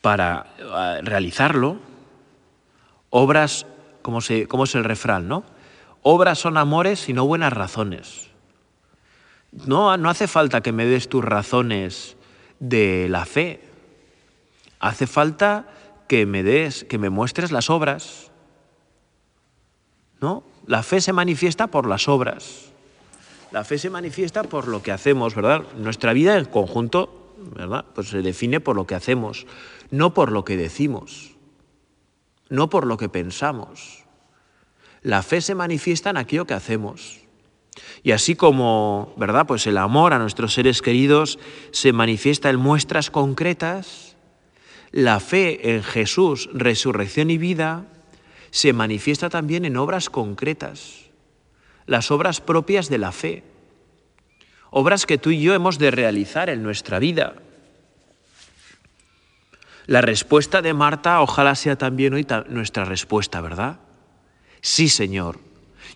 para 0.00 0.46
eh, 0.58 1.00
realizarlo, 1.02 1.78
obras, 3.10 3.66
como, 4.02 4.20
se, 4.20 4.46
como 4.46 4.64
es 4.64 4.74
el 4.74 4.84
refrán, 4.84 5.28
¿no? 5.28 5.44
Obras 6.02 6.38
son 6.38 6.56
amores 6.56 7.08
y 7.08 7.12
no 7.12 7.26
buenas 7.26 7.52
razones. 7.52 8.28
No, 9.66 9.96
no 9.96 10.10
hace 10.10 10.28
falta 10.28 10.60
que 10.60 10.72
me 10.72 10.86
des 10.86 11.08
tus 11.08 11.24
razones 11.24 12.16
de 12.60 13.08
la 13.08 13.24
fe. 13.24 13.60
Hace 14.78 15.06
falta 15.06 15.66
que 16.08 16.26
me 16.26 16.42
des, 16.42 16.84
que 16.84 16.98
me 16.98 17.10
muestres 17.10 17.52
las 17.52 17.70
obras. 17.70 18.30
¿No? 20.20 20.44
La 20.66 20.82
fe 20.82 21.00
se 21.00 21.12
manifiesta 21.12 21.66
por 21.66 21.86
las 21.86 22.08
obras. 22.08 22.72
La 23.52 23.64
fe 23.64 23.78
se 23.78 23.90
manifiesta 23.90 24.42
por 24.42 24.68
lo 24.68 24.82
que 24.82 24.92
hacemos, 24.92 25.34
¿verdad? 25.34 25.62
Nuestra 25.76 26.12
vida 26.12 26.36
en 26.36 26.44
conjunto, 26.46 27.32
¿verdad? 27.54 27.84
Pues 27.94 28.08
se 28.08 28.22
define 28.22 28.60
por 28.60 28.76
lo 28.76 28.86
que 28.86 28.94
hacemos, 28.94 29.46
no 29.90 30.14
por 30.14 30.32
lo 30.32 30.44
que 30.44 30.56
decimos, 30.56 31.36
no 32.48 32.68
por 32.68 32.86
lo 32.86 32.96
que 32.96 33.08
pensamos. 33.08 34.04
La 35.02 35.22
fe 35.22 35.40
se 35.40 35.54
manifiesta 35.54 36.10
en 36.10 36.16
aquello 36.16 36.46
que 36.46 36.54
hacemos. 36.54 37.20
Y 38.02 38.12
así 38.12 38.34
como, 38.34 39.14
¿verdad? 39.16 39.46
Pues 39.46 39.66
el 39.66 39.78
amor 39.78 40.12
a 40.12 40.18
nuestros 40.18 40.54
seres 40.54 40.82
queridos 40.82 41.38
se 41.70 41.92
manifiesta 41.92 42.50
en 42.50 42.56
muestras 42.56 43.10
concretas, 43.10 44.05
la 44.92 45.20
fe 45.20 45.74
en 45.74 45.82
Jesús, 45.82 46.48
resurrección 46.52 47.30
y 47.30 47.38
vida, 47.38 47.86
se 48.50 48.72
manifiesta 48.72 49.28
también 49.28 49.64
en 49.64 49.76
obras 49.76 50.08
concretas, 50.08 51.06
las 51.86 52.10
obras 52.10 52.40
propias 52.40 52.88
de 52.88 52.98
la 52.98 53.12
fe, 53.12 53.42
obras 54.70 55.06
que 55.06 55.18
tú 55.18 55.30
y 55.30 55.40
yo 55.40 55.54
hemos 55.54 55.78
de 55.78 55.90
realizar 55.90 56.48
en 56.50 56.62
nuestra 56.62 56.98
vida. 56.98 57.34
La 59.86 60.00
respuesta 60.00 60.62
de 60.62 60.74
Marta 60.74 61.20
ojalá 61.20 61.54
sea 61.54 61.76
también 61.76 62.14
hoy 62.14 62.26
nuestra 62.48 62.84
respuesta, 62.84 63.40
¿verdad? 63.40 63.78
Sí, 64.60 64.88
Señor, 64.88 65.38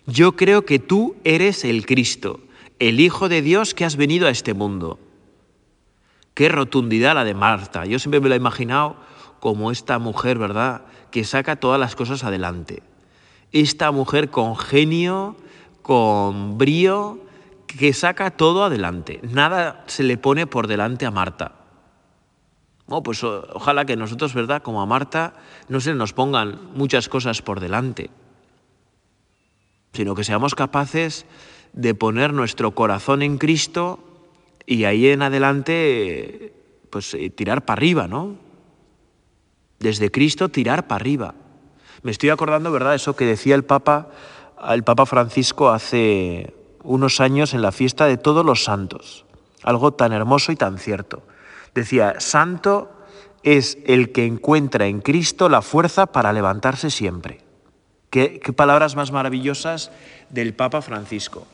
yo 0.05 0.35
creo 0.35 0.65
que 0.65 0.79
tú 0.79 1.15
eres 1.23 1.65
el 1.65 1.85
Cristo, 1.85 2.39
el 2.79 2.99
Hijo 2.99 3.27
de 3.27 3.41
Dios 3.41 3.73
que 3.73 3.85
has 3.85 3.97
venido 3.97 4.27
a 4.27 4.31
este 4.31 4.53
mundo. 4.53 4.99
Qué 6.33 6.49
rotundidad 6.49 7.15
la 7.15 7.23
de 7.23 7.33
Marta. 7.33 7.85
Yo 7.85 7.99
siempre 7.99 8.19
me 8.19 8.29
lo 8.29 8.35
he 8.35 8.37
imaginado 8.37 8.95
como 9.39 9.71
esta 9.71 9.99
mujer, 9.99 10.37
¿verdad?, 10.37 10.81
que 11.11 11.23
saca 11.23 11.57
todas 11.57 11.79
las 11.79 11.95
cosas 11.95 12.23
adelante. 12.23 12.83
Esta 13.51 13.91
mujer 13.91 14.29
con 14.29 14.55
genio, 14.55 15.35
con 15.81 16.57
brío, 16.57 17.19
que 17.67 17.91
saca 17.93 18.31
todo 18.31 18.63
adelante. 18.63 19.19
Nada 19.23 19.83
se 19.87 20.03
le 20.03 20.17
pone 20.17 20.47
por 20.47 20.67
delante 20.67 21.05
a 21.05 21.11
Marta. 21.11 21.53
Oh, 22.87 23.03
pues 23.03 23.23
ojalá 23.23 23.85
que 23.85 23.97
nosotros, 23.97 24.33
¿verdad?, 24.33 24.61
como 24.61 24.81
a 24.81 24.85
Marta, 24.85 25.33
no 25.67 25.81
se 25.81 25.93
nos 25.93 26.13
pongan 26.13 26.59
muchas 26.73 27.09
cosas 27.09 27.41
por 27.41 27.59
delante 27.59 28.09
sino 29.93 30.15
que 30.15 30.23
seamos 30.23 30.55
capaces 30.55 31.25
de 31.73 31.95
poner 31.95 32.33
nuestro 32.33 32.71
corazón 32.71 33.21
en 33.21 33.37
Cristo 33.37 33.99
y 34.65 34.83
ahí 34.85 35.07
en 35.07 35.21
adelante, 35.21 36.53
pues 36.89 37.13
eh, 37.13 37.29
tirar 37.29 37.65
para 37.65 37.79
arriba, 37.79 38.07
¿no? 38.07 38.35
Desde 39.79 40.11
Cristo 40.11 40.49
tirar 40.49 40.87
para 40.87 41.01
arriba. 41.01 41.35
Me 42.03 42.11
estoy 42.11 42.29
acordando, 42.29 42.71
¿verdad?, 42.71 42.95
eso 42.95 43.15
que 43.15 43.25
decía 43.25 43.55
el 43.55 43.63
Papa, 43.63 44.09
el 44.69 44.83
Papa 44.83 45.05
Francisco 45.05 45.69
hace 45.69 46.53
unos 46.83 47.19
años 47.19 47.53
en 47.53 47.61
la 47.61 47.71
fiesta 47.71 48.05
de 48.05 48.17
todos 48.17 48.45
los 48.45 48.63
santos. 48.63 49.25
Algo 49.63 49.93
tan 49.93 50.13
hermoso 50.13 50.51
y 50.51 50.55
tan 50.55 50.77
cierto. 50.77 51.23
Decía, 51.75 52.19
santo 52.19 52.91
es 53.43 53.77
el 53.85 54.11
que 54.11 54.25
encuentra 54.25 54.87
en 54.87 55.01
Cristo 55.01 55.49
la 55.49 55.61
fuerza 55.61 56.07
para 56.07 56.33
levantarse 56.33 56.89
siempre. 56.89 57.39
Qué, 58.09 58.41
palabras 58.55 58.95
más 58.95 59.11
maravillosas 59.11 59.91
del 60.29 60.53
Papa 60.53 60.81
Francisco. 60.81 61.47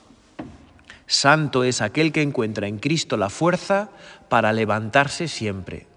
Santo 1.08 1.64
es 1.64 1.82
aquel 1.82 2.12
que 2.12 2.22
encuentra 2.22 2.68
en 2.68 2.78
Cristo 2.80 3.18
la 3.18 3.30
fuerza 3.30 3.90
para 4.30 4.54
levantarse 4.54 5.28
siempre. 5.28 5.88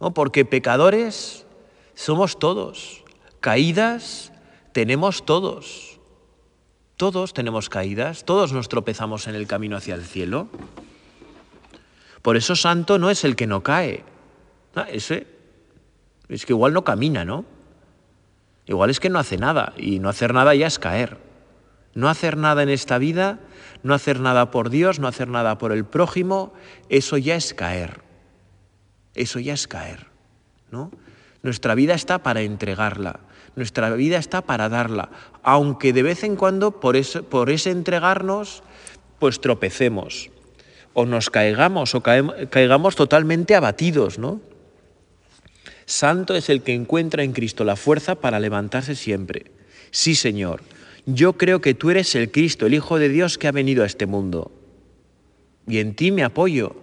¿No? 0.00 0.12
Porque 0.12 0.44
pecadores 0.44 1.46
somos 1.94 2.38
todos, 2.38 3.04
caídas 3.40 4.32
tenemos 4.72 5.24
todos. 5.24 5.98
Todos 6.96 7.34
tenemos 7.34 7.68
caídas, 7.68 8.24
todos 8.24 8.52
nos 8.52 8.68
tropezamos 8.68 9.26
en 9.26 9.34
el 9.34 9.46
camino 9.46 9.76
hacia 9.76 9.94
el 9.94 10.04
cielo. 10.04 10.48
Por 12.22 12.36
eso 12.36 12.56
santo 12.56 12.98
no 12.98 13.10
es 13.10 13.24
el 13.24 13.36
que 13.36 13.46
no 13.46 13.62
cae. 13.62 14.02
Ah, 14.74 14.86
ese 14.90 15.26
es 16.28 16.44
que 16.44 16.52
igual 16.52 16.72
no 16.72 16.84
camina, 16.84 17.24
¿no? 17.24 17.44
Igual 18.66 18.90
es 18.90 18.98
que 18.98 19.10
no 19.10 19.18
hace 19.18 19.36
nada 19.36 19.72
y 19.76 19.98
no 19.98 20.08
hacer 20.08 20.34
nada 20.34 20.54
ya 20.54 20.66
es 20.66 20.78
caer. 20.78 21.25
No 21.96 22.10
hacer 22.10 22.36
nada 22.36 22.62
en 22.62 22.68
esta 22.68 22.98
vida, 22.98 23.40
no 23.82 23.94
hacer 23.94 24.20
nada 24.20 24.50
por 24.50 24.68
Dios, 24.68 25.00
no 25.00 25.08
hacer 25.08 25.28
nada 25.28 25.56
por 25.56 25.72
el 25.72 25.86
prójimo, 25.86 26.52
eso 26.90 27.16
ya 27.16 27.34
es 27.34 27.54
caer. 27.54 28.02
Eso 29.14 29.40
ya 29.40 29.54
es 29.54 29.66
caer, 29.66 30.06
¿no? 30.70 30.90
Nuestra 31.42 31.74
vida 31.74 31.94
está 31.94 32.22
para 32.22 32.42
entregarla, 32.42 33.20
nuestra 33.54 33.90
vida 33.90 34.18
está 34.18 34.42
para 34.42 34.68
darla, 34.68 35.08
aunque 35.42 35.94
de 35.94 36.02
vez 36.02 36.22
en 36.22 36.36
cuando 36.36 36.80
por 36.80 36.96
ese, 36.96 37.22
por 37.22 37.48
ese 37.48 37.70
entregarnos 37.70 38.62
pues 39.18 39.40
tropecemos 39.40 40.28
o 40.92 41.06
nos 41.06 41.30
caigamos 41.30 41.94
o 41.94 42.02
caigamos 42.02 42.94
totalmente 42.94 43.54
abatidos, 43.54 44.18
¿no? 44.18 44.40
Santo 45.86 46.34
es 46.34 46.50
el 46.50 46.62
que 46.62 46.74
encuentra 46.74 47.22
en 47.22 47.32
Cristo 47.32 47.64
la 47.64 47.76
fuerza 47.76 48.16
para 48.16 48.40
levantarse 48.40 48.94
siempre. 48.94 49.52
Sí, 49.92 50.14
Señor, 50.14 50.62
yo 51.06 51.34
creo 51.34 51.60
que 51.60 51.74
tú 51.74 51.90
eres 51.90 52.14
el 52.16 52.30
Cristo, 52.30 52.66
el 52.66 52.74
Hijo 52.74 52.98
de 52.98 53.08
Dios 53.08 53.38
que 53.38 53.46
ha 53.48 53.52
venido 53.52 53.84
a 53.84 53.86
este 53.86 54.06
mundo. 54.06 54.50
Y 55.66 55.78
en 55.78 55.94
ti 55.94 56.10
me 56.10 56.24
apoyo. 56.24 56.76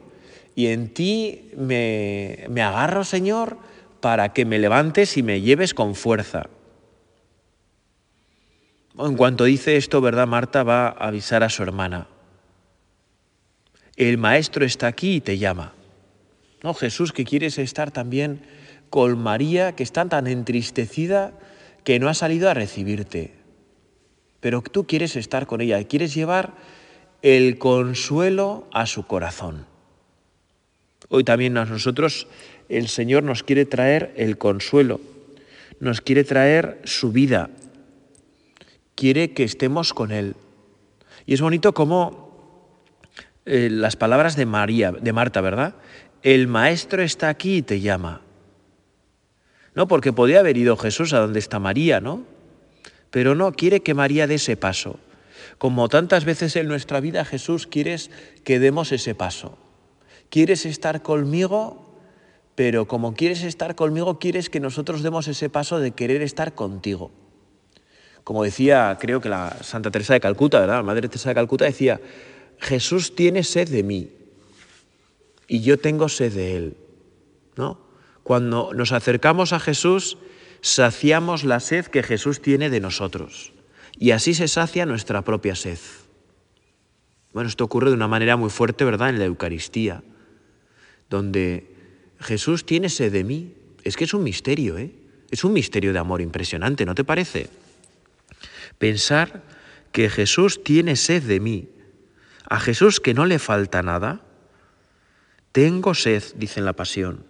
Y 0.56 0.68
en 0.68 0.94
ti 0.94 1.52
me, 1.58 2.46
me 2.50 2.62
agarro, 2.62 3.04
Señor, 3.04 3.58
para 4.00 4.34
que 4.34 4.46
me 4.46 4.60
levantes 4.60 5.18
y 5.18 5.24
me 5.24 5.42
lleves 5.42 5.74
con 5.74 5.96
fuerza. 5.96 6.50
En 8.98 9.18
cuanto 9.18 9.44
dice 9.44 9.76
esto, 9.76 10.02
¿verdad? 10.02 10.28
Marta 10.28 10.64
va 10.64 10.88
a 10.88 11.08
avisar 11.08 11.44
a 11.44 11.50
su 11.50 11.64
hermana. 11.64 12.08
El 13.96 14.18
maestro 14.18 14.66
está 14.66 14.88
aquí 14.88 15.16
y 15.16 15.22
te 15.22 15.38
llama. 15.38 15.74
No, 16.62 16.74
Jesús, 16.74 17.12
que 17.12 17.26
quieres 17.26 17.58
estar 17.58 17.92
también 17.92 18.42
con 18.90 19.18
María, 19.18 19.76
que 19.76 19.84
está 19.84 20.08
tan 20.08 20.28
entristecida 20.28 21.34
que 21.84 22.00
no 22.00 22.08
ha 22.08 22.14
salido 22.14 22.50
a 22.50 22.54
recibirte. 22.54 23.43
Pero 24.44 24.62
tú 24.62 24.86
quieres 24.86 25.16
estar 25.16 25.48
con 25.48 25.62
ella, 25.62 25.82
quieres 25.86 26.14
llevar 26.14 26.52
el 27.22 27.58
consuelo 27.58 28.68
a 28.74 28.86
su 28.86 29.08
corazón. 29.08 29.66
Hoy 31.08 31.24
también 31.24 31.58
a 31.58 31.64
nosotros 31.64 32.28
el 32.68 32.90
Señor 32.90 33.24
nos 33.24 33.42
quiere 33.42 33.64
traer 33.64 34.14
el 34.18 34.38
consuelo, 34.38 35.00
nos 35.80 36.02
quiere 36.02 36.26
traer 36.26 36.82
su 36.84 37.14
vida, 37.14 37.52
quiere 38.96 39.32
que 39.32 39.46
estemos 39.46 39.94
con 39.94 40.12
Él. 40.12 40.36
Y 41.26 41.36
es 41.36 41.40
bonito 41.40 41.74
como 41.74 42.68
eh, 43.46 43.70
las 43.72 43.96
palabras 43.96 44.36
de 44.36 44.46
María, 44.46 44.92
de 44.92 45.14
Marta, 45.14 45.40
¿verdad? 45.40 45.76
El 46.22 46.50
Maestro 46.50 47.02
está 47.02 47.30
aquí 47.30 47.60
y 47.60 47.62
te 47.62 47.80
llama. 47.80 48.20
No, 49.74 49.88
porque 49.88 50.12
podía 50.12 50.42
haber 50.42 50.58
ido 50.58 50.76
Jesús 50.76 51.14
a 51.14 51.20
donde 51.20 51.40
está 51.40 51.60
María, 51.60 52.02
¿no? 52.02 52.33
Pero 53.14 53.36
no, 53.36 53.54
quiere 53.54 53.80
que 53.80 53.94
María 53.94 54.28
dé 54.28 54.36
ese 54.36 54.58
paso. 54.58 55.00
Como 55.58 55.88
tantas 55.88 56.26
veces 56.26 56.58
en 56.58 56.68
nuestra 56.68 57.00
vida 57.00 57.24
Jesús 57.24 57.68
quieres 57.68 58.10
que 58.44 58.60
demos 58.60 58.92
ese 58.92 59.16
paso. 59.16 59.58
¿Quieres 60.30 60.66
estar 60.66 61.02
conmigo? 61.02 61.84
pero 62.56 62.88
como 62.88 63.14
quieres 63.14 63.44
estar 63.44 63.76
conmigo, 63.76 64.20
quieres 64.20 64.50
que 64.50 64.60
nosotros 64.60 65.02
demos 65.02 65.28
ese 65.28 65.50
paso 65.50 65.80
de 65.80 65.92
querer 65.92 66.22
estar 66.22 66.54
contigo. 66.54 67.12
Como 68.24 68.44
decía, 68.44 68.98
creo 69.00 69.22
que 69.22 69.30
la 69.30 69.58
Santa 69.64 69.92
Teresa 69.92 70.14
de 70.14 70.20
Calcuta, 70.20 70.60
¿verdad? 70.60 70.78
La 70.78 70.84
Madre 70.84 71.08
Teresa 71.08 71.30
de 71.30 71.36
Calcuta 71.36 71.66
decía, 71.66 72.00
Jesús 72.60 73.16
tiene 73.16 73.44
sed 73.44 73.70
de 73.70 73.84
mí 73.84 74.12
y 75.48 75.62
yo 75.62 75.80
tengo 75.80 76.08
sed 76.10 76.34
de 76.34 76.56
él, 76.56 76.78
¿no? 77.56 77.82
Cuando 78.22 78.72
nos 78.74 78.92
acercamos 78.94 79.52
a 79.52 79.60
Jesús, 79.60 80.18
saciamos 80.64 81.44
la 81.44 81.60
sed 81.60 81.88
que 81.88 82.04
Jesús 82.04 82.42
tiene 82.42 82.70
de 82.70 82.80
nosotros 82.80 83.52
y 84.00 84.12
así 84.12 84.34
se 84.34 84.48
sacia 84.48 84.86
nuestra 84.86 85.22
propia 85.22 85.56
sed. 85.56 85.78
Bueno, 87.34 87.50
esto 87.50 87.66
ocurre 87.66 87.90
de 87.90 87.96
una 87.96 88.08
manera 88.08 88.38
muy 88.38 88.50
fuerte, 88.50 88.86
¿verdad? 88.86 89.10
En 89.10 89.20
la 89.20 89.26
Eucaristía, 89.26 90.04
donde 91.10 91.70
Jesús 92.20 92.66
tiene 92.66 92.88
sed 92.90 93.12
de 93.12 93.26
mí. 93.26 93.54
Es 93.84 93.98
que 93.98 94.06
es 94.06 94.14
un 94.14 94.24
misterio, 94.24 94.78
¿eh? 94.78 94.94
Es 95.30 95.44
un 95.44 95.52
misterio 95.52 95.92
de 95.92 96.00
amor 96.00 96.22
impresionante, 96.22 96.86
¿no 96.86 96.96
te 96.96 97.04
parece? 97.04 97.50
Pensar 98.78 99.44
que 99.92 100.10
Jesús 100.10 100.64
tiene 100.64 100.96
sed 100.96 101.24
de 101.24 101.40
mí. 101.40 101.70
A 102.48 102.60
Jesús 102.60 103.02
que 103.02 103.14
no 103.14 103.26
le 103.26 103.40
falta 103.40 103.82
nada. 103.82 104.22
Tengo 105.52 105.94
sed, 105.94 106.24
dice 106.36 106.62
en 106.62 106.66
la 106.66 106.74
pasión. 106.74 107.26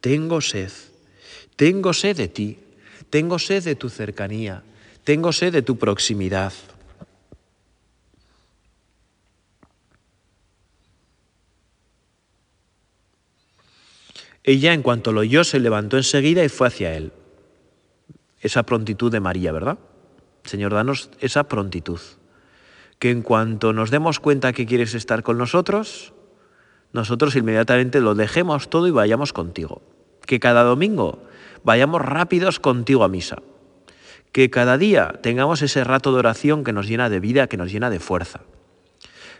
Tengo 0.00 0.40
sed. 0.40 0.72
Tengo 1.56 1.92
sed 1.92 2.16
de 2.16 2.28
ti. 2.28 2.61
Tengo 3.12 3.38
sed 3.38 3.62
de 3.62 3.74
tu 3.74 3.90
cercanía. 3.90 4.62
Tengo 5.04 5.34
sed 5.34 5.52
de 5.52 5.60
tu 5.60 5.76
proximidad. 5.76 6.54
Ella, 14.42 14.72
en 14.72 14.80
cuanto 14.80 15.12
lo 15.12 15.20
oyó, 15.20 15.44
se 15.44 15.60
levantó 15.60 15.98
enseguida 15.98 16.42
y 16.42 16.48
fue 16.48 16.68
hacia 16.68 16.94
él. 16.94 17.12
Esa 18.40 18.62
prontitud 18.62 19.12
de 19.12 19.20
María, 19.20 19.52
¿verdad? 19.52 19.76
Señor, 20.44 20.72
danos 20.72 21.10
esa 21.20 21.44
prontitud. 21.44 22.00
Que 22.98 23.10
en 23.10 23.20
cuanto 23.20 23.74
nos 23.74 23.90
demos 23.90 24.20
cuenta 24.20 24.54
que 24.54 24.64
quieres 24.64 24.94
estar 24.94 25.22
con 25.22 25.36
nosotros, 25.36 26.14
nosotros 26.94 27.36
inmediatamente 27.36 28.00
lo 28.00 28.14
dejemos 28.14 28.70
todo 28.70 28.88
y 28.88 28.90
vayamos 28.90 29.34
contigo. 29.34 29.82
Que 30.24 30.40
cada 30.40 30.62
domingo 30.62 31.28
vayamos 31.64 32.02
rápidos 32.02 32.60
contigo 32.60 33.04
a 33.04 33.08
misa. 33.08 33.36
Que 34.32 34.50
cada 34.50 34.78
día 34.78 35.20
tengamos 35.22 35.62
ese 35.62 35.84
rato 35.84 36.12
de 36.12 36.18
oración 36.18 36.64
que 36.64 36.72
nos 36.72 36.88
llena 36.88 37.10
de 37.10 37.20
vida, 37.20 37.46
que 37.46 37.56
nos 37.56 37.70
llena 37.70 37.90
de 37.90 38.00
fuerza. 38.00 38.40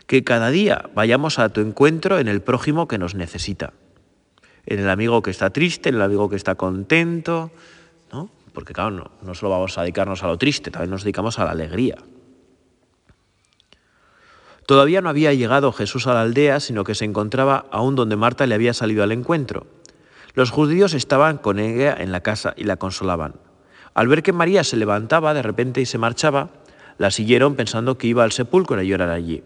Que 0.07 0.23
cada 0.23 0.49
día 0.49 0.89
vayamos 0.93 1.39
a 1.39 1.49
tu 1.49 1.61
encuentro 1.61 2.19
en 2.19 2.27
el 2.27 2.41
prójimo 2.41 2.87
que 2.87 2.97
nos 2.97 3.15
necesita 3.15 3.73
en 4.65 4.79
el 4.79 4.89
amigo 4.89 5.21
que 5.21 5.31
está 5.31 5.49
triste, 5.49 5.89
en 5.89 5.95
el 5.95 6.01
amigo 6.01 6.29
que 6.29 6.35
está 6.35 6.55
contento, 6.55 7.51
¿no? 8.11 8.29
Porque 8.53 8.73
claro, 8.73 8.91
no, 8.91 9.11
no 9.21 9.35
solo 9.35 9.51
vamos 9.51 9.77
a 9.77 9.81
dedicarnos 9.81 10.23
a 10.23 10.27
lo 10.27 10.37
triste, 10.37 10.71
también 10.71 10.91
nos 10.91 11.03
dedicamos 11.03 11.39
a 11.39 11.45
la 11.45 11.51
alegría. 11.51 11.97
Todavía 14.65 15.01
no 15.01 15.09
había 15.09 15.33
llegado 15.33 15.73
Jesús 15.73 16.07
a 16.07 16.13
la 16.13 16.21
aldea, 16.21 16.59
sino 16.59 16.85
que 16.85 16.95
se 16.95 17.03
encontraba 17.03 17.65
aún 17.71 17.95
donde 17.95 18.15
Marta 18.15 18.47
le 18.47 18.55
había 18.55 18.73
salido 18.73 19.03
al 19.03 19.11
encuentro. 19.11 19.67
Los 20.33 20.49
judíos 20.49 20.93
estaban 20.93 21.37
con 21.37 21.59
ella 21.59 21.95
en 21.97 22.11
la 22.11 22.21
casa 22.21 22.53
y 22.57 22.63
la 22.63 22.77
consolaban. 22.77 23.35
Al 23.93 24.07
ver 24.07 24.23
que 24.23 24.33
María 24.33 24.63
se 24.63 24.77
levantaba 24.77 25.33
de 25.33 25.43
repente 25.43 25.81
y 25.81 25.85
se 25.85 25.99
marchaba, 25.99 26.49
la 26.97 27.11
siguieron 27.11 27.55
pensando 27.55 27.97
que 27.97 28.07
iba 28.07 28.23
al 28.23 28.31
sepulcro 28.31 28.79
a 28.79 28.83
llorar 28.83 29.09
allí. 29.09 29.43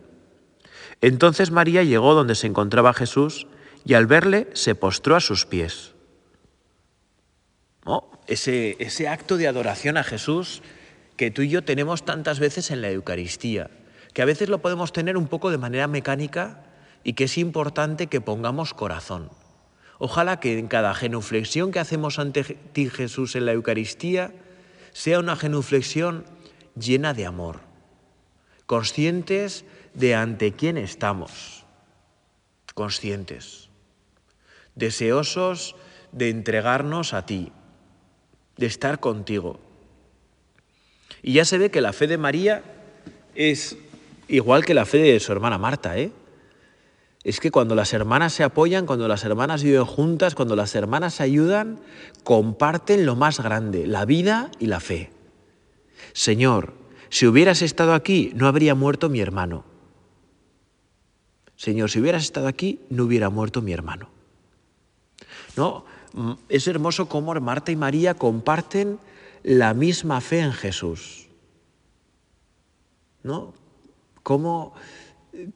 Entonces 1.01 1.51
María 1.51 1.83
llegó 1.83 2.13
donde 2.13 2.35
se 2.35 2.47
encontraba 2.47 2.93
Jesús 2.93 3.47
y 3.85 3.93
al 3.93 4.07
verle 4.07 4.47
se 4.53 4.75
postró 4.75 5.15
a 5.15 5.19
sus 5.19 5.45
pies. 5.45 5.93
ese, 8.27 8.75
ese 8.79 9.07
acto 9.07 9.37
de 9.37 9.47
adoración 9.47 9.97
a 9.97 10.03
Jesús 10.03 10.61
que 11.15 11.31
tú 11.31 11.41
y 11.41 11.49
yo 11.49 11.63
tenemos 11.63 12.03
tantas 12.03 12.39
veces 12.39 12.71
en 12.71 12.81
la 12.81 12.91
Eucaristía, 12.91 13.69
que 14.13 14.21
a 14.21 14.25
veces 14.25 14.49
lo 14.49 14.59
podemos 14.59 14.93
tener 14.93 15.17
un 15.17 15.27
poco 15.27 15.49
de 15.49 15.57
manera 15.57 15.87
mecánica 15.87 16.63
y 17.03 17.13
que 17.13 17.25
es 17.25 17.37
importante 17.37 18.07
que 18.07 18.21
pongamos 18.21 18.73
corazón. 18.73 19.29
Ojalá 19.99 20.39
que 20.39 20.59
en 20.59 20.67
cada 20.67 20.93
genuflexión 20.93 21.71
que 21.71 21.79
hacemos 21.79 22.19
ante 22.19 22.43
ti 22.43 22.89
Jesús 22.89 23.35
en 23.35 23.45
la 23.45 23.53
Eucaristía 23.53 24.31
sea 24.93 25.19
una 25.19 25.35
genuflexión 25.35 26.25
llena 26.75 27.13
de 27.13 27.25
amor, 27.25 27.59
conscientes 28.65 29.65
de 29.93 30.15
ante 30.15 30.53
quién 30.53 30.77
estamos, 30.77 31.65
conscientes 32.73 33.67
deseosos 34.77 35.75
de 36.11 36.29
entregarnos 36.29 37.13
a 37.13 37.25
ti, 37.25 37.51
de 38.55 38.67
estar 38.67 38.99
contigo. 38.99 39.59
Y 41.21 41.33
ya 41.33 41.45
se 41.45 41.57
ve 41.57 41.71
que 41.71 41.81
la 41.81 41.93
fe 41.93 42.07
de 42.07 42.17
María 42.17 42.63
es 43.35 43.75
igual 44.27 44.63
que 44.63 44.75
la 44.75 44.85
fe 44.85 44.99
de 44.99 45.19
su 45.19 45.31
hermana 45.31 45.57
Marta, 45.57 45.97
¿eh? 45.97 46.11
Es 47.27 47.41
que 47.41 47.51
cuando 47.51 47.75
las 47.75 47.91
hermanas 47.91 48.31
se 48.31 48.45
apoyan, 48.45 48.85
cuando 48.85 49.09
las 49.09 49.25
hermanas 49.25 49.61
viven 49.61 49.83
juntas, 49.83 50.33
cuando 50.33 50.55
las 50.55 50.75
hermanas 50.75 51.19
ayudan, 51.19 51.77
comparten 52.23 53.05
lo 53.05 53.17
más 53.17 53.41
grande, 53.41 53.85
la 53.85 54.05
vida 54.05 54.49
y 54.59 54.67
la 54.67 54.79
fe. 54.79 55.11
Señor, 56.13 56.73
si 57.09 57.27
hubieras 57.27 57.61
estado 57.61 57.93
aquí, 57.93 58.31
no 58.33 58.47
habría 58.47 58.75
muerto 58.75 59.09
mi 59.09 59.19
hermano. 59.19 59.65
Señor, 61.57 61.91
si 61.91 61.99
hubieras 61.99 62.23
estado 62.23 62.47
aquí, 62.47 62.79
no 62.89 63.03
hubiera 63.03 63.29
muerto 63.29 63.61
mi 63.61 63.73
hermano. 63.73 64.07
¿no? 65.57 65.83
Mm, 66.13 66.31
es 66.47 66.65
hermoso 66.69 67.09
cómo 67.09 67.33
Marta 67.41 67.73
y 67.73 67.75
María 67.75 68.13
comparten 68.13 68.99
la 69.43 69.73
misma 69.73 70.21
fe 70.21 70.39
en 70.39 70.53
Jesús. 70.53 71.27
¿No? 73.21 73.53
Cómo 74.23 74.75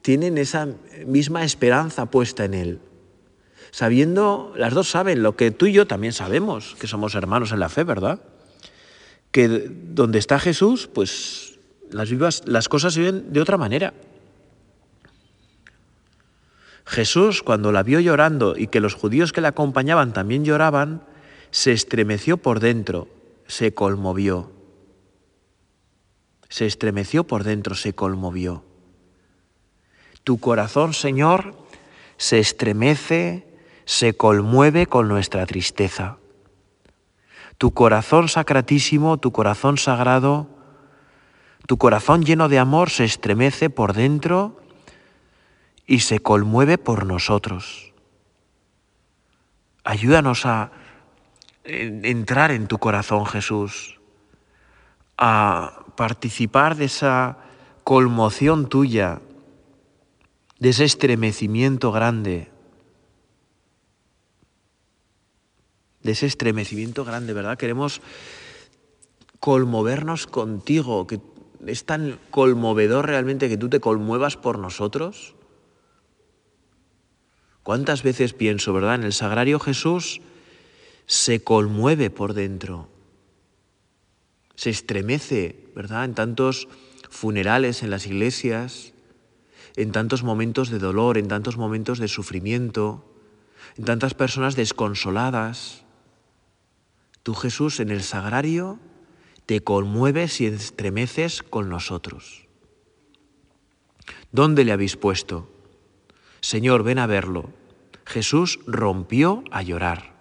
tienen 0.02 0.38
esa 0.38 0.68
misma 1.06 1.44
esperanza 1.44 2.06
puesta 2.06 2.44
en 2.44 2.54
Él. 2.54 2.80
Sabiendo, 3.70 4.52
las 4.56 4.74
dos 4.74 4.88
saben 4.88 5.22
lo 5.22 5.34
que 5.34 5.50
tú 5.50 5.66
y 5.66 5.72
yo 5.72 5.86
también 5.86 6.12
sabemos, 6.12 6.76
que 6.78 6.86
somos 6.86 7.14
hermanos 7.14 7.52
en 7.52 7.60
la 7.60 7.68
fe, 7.68 7.84
¿verdad? 7.84 8.20
Que 9.30 9.48
donde 9.48 10.18
está 10.18 10.38
Jesús, 10.38 10.88
pues 10.92 11.58
las, 11.90 12.10
vivas, 12.10 12.42
las 12.46 12.68
cosas 12.68 12.94
se 12.94 13.00
ven 13.00 13.32
de 13.32 13.40
otra 13.40 13.56
manera. 13.56 13.94
Jesús, 16.84 17.42
cuando 17.42 17.72
la 17.72 17.82
vio 17.82 18.00
llorando 18.00 18.56
y 18.56 18.66
que 18.66 18.80
los 18.80 18.94
judíos 18.94 19.32
que 19.32 19.40
la 19.40 19.48
acompañaban 19.48 20.12
también 20.12 20.44
lloraban, 20.44 21.02
se 21.50 21.72
estremeció 21.72 22.36
por 22.36 22.60
dentro, 22.60 23.08
se 23.46 23.72
conmovió. 23.72 24.50
Se 26.50 26.66
estremeció 26.66 27.24
por 27.24 27.44
dentro, 27.44 27.74
se 27.74 27.94
conmovió. 27.94 28.64
Tu 30.24 30.38
corazón, 30.38 30.94
Señor, 30.94 31.54
se 32.16 32.38
estremece, 32.38 33.46
se 33.84 34.14
conmueve 34.16 34.86
con 34.86 35.08
nuestra 35.08 35.46
tristeza. 35.46 36.18
Tu 37.58 37.72
corazón 37.72 38.28
sacratísimo, 38.28 39.18
tu 39.18 39.32
corazón 39.32 39.78
sagrado, 39.78 40.48
tu 41.66 41.78
corazón 41.78 42.24
lleno 42.24 42.48
de 42.48 42.58
amor 42.58 42.90
se 42.90 43.04
estremece 43.04 43.70
por 43.70 43.92
dentro 43.92 44.60
y 45.86 46.00
se 46.00 46.20
conmueve 46.20 46.78
por 46.78 47.06
nosotros. 47.06 47.92
Ayúdanos 49.84 50.46
a 50.46 50.70
entrar 51.64 52.50
en 52.50 52.66
tu 52.66 52.78
corazón, 52.78 53.26
Jesús, 53.26 54.00
a 55.18 55.84
participar 55.96 56.76
de 56.76 56.86
esa 56.86 57.38
conmoción 57.84 58.68
tuya, 58.68 59.20
de 60.62 60.68
ese 60.68 60.84
estremecimiento 60.84 61.90
grande, 61.90 62.48
de 66.04 66.12
ese 66.12 66.26
estremecimiento 66.26 67.04
grande, 67.04 67.32
¿verdad? 67.32 67.58
Queremos 67.58 68.00
conmovernos 69.40 70.28
contigo, 70.28 71.08
que 71.08 71.20
es 71.66 71.84
tan 71.84 72.20
conmovedor 72.30 73.06
realmente 73.06 73.48
que 73.48 73.56
tú 73.56 73.68
te 73.68 73.80
conmuevas 73.80 74.36
por 74.36 74.60
nosotros. 74.60 75.34
¿Cuántas 77.64 78.04
veces 78.04 78.32
pienso, 78.32 78.72
verdad? 78.72 78.94
En 78.94 79.02
el 79.02 79.12
sagrario 79.12 79.58
Jesús 79.58 80.20
se 81.06 81.42
conmueve 81.42 82.08
por 82.08 82.34
dentro, 82.34 82.88
se 84.54 84.70
estremece, 84.70 85.72
¿verdad? 85.74 86.04
En 86.04 86.14
tantos 86.14 86.68
funerales 87.10 87.82
en 87.82 87.90
las 87.90 88.06
iglesias, 88.06 88.91
en 89.76 89.92
tantos 89.92 90.22
momentos 90.22 90.70
de 90.70 90.78
dolor, 90.78 91.18
en 91.18 91.28
tantos 91.28 91.56
momentos 91.56 91.98
de 91.98 92.08
sufrimiento, 92.08 93.04
en 93.76 93.84
tantas 93.84 94.14
personas 94.14 94.56
desconsoladas. 94.56 95.84
Tú 97.22 97.34
Jesús 97.34 97.80
en 97.80 97.90
el 97.90 98.02
sagrario 98.02 98.78
te 99.46 99.60
conmueves 99.60 100.40
y 100.40 100.46
estremeces 100.46 101.42
con 101.42 101.68
nosotros. 101.68 102.46
¿Dónde 104.30 104.64
le 104.64 104.72
habéis 104.72 104.96
puesto? 104.96 105.48
Señor, 106.40 106.82
ven 106.82 106.98
a 106.98 107.06
verlo. 107.06 107.50
Jesús 108.04 108.58
rompió 108.66 109.44
a 109.50 109.62
llorar. 109.62 110.12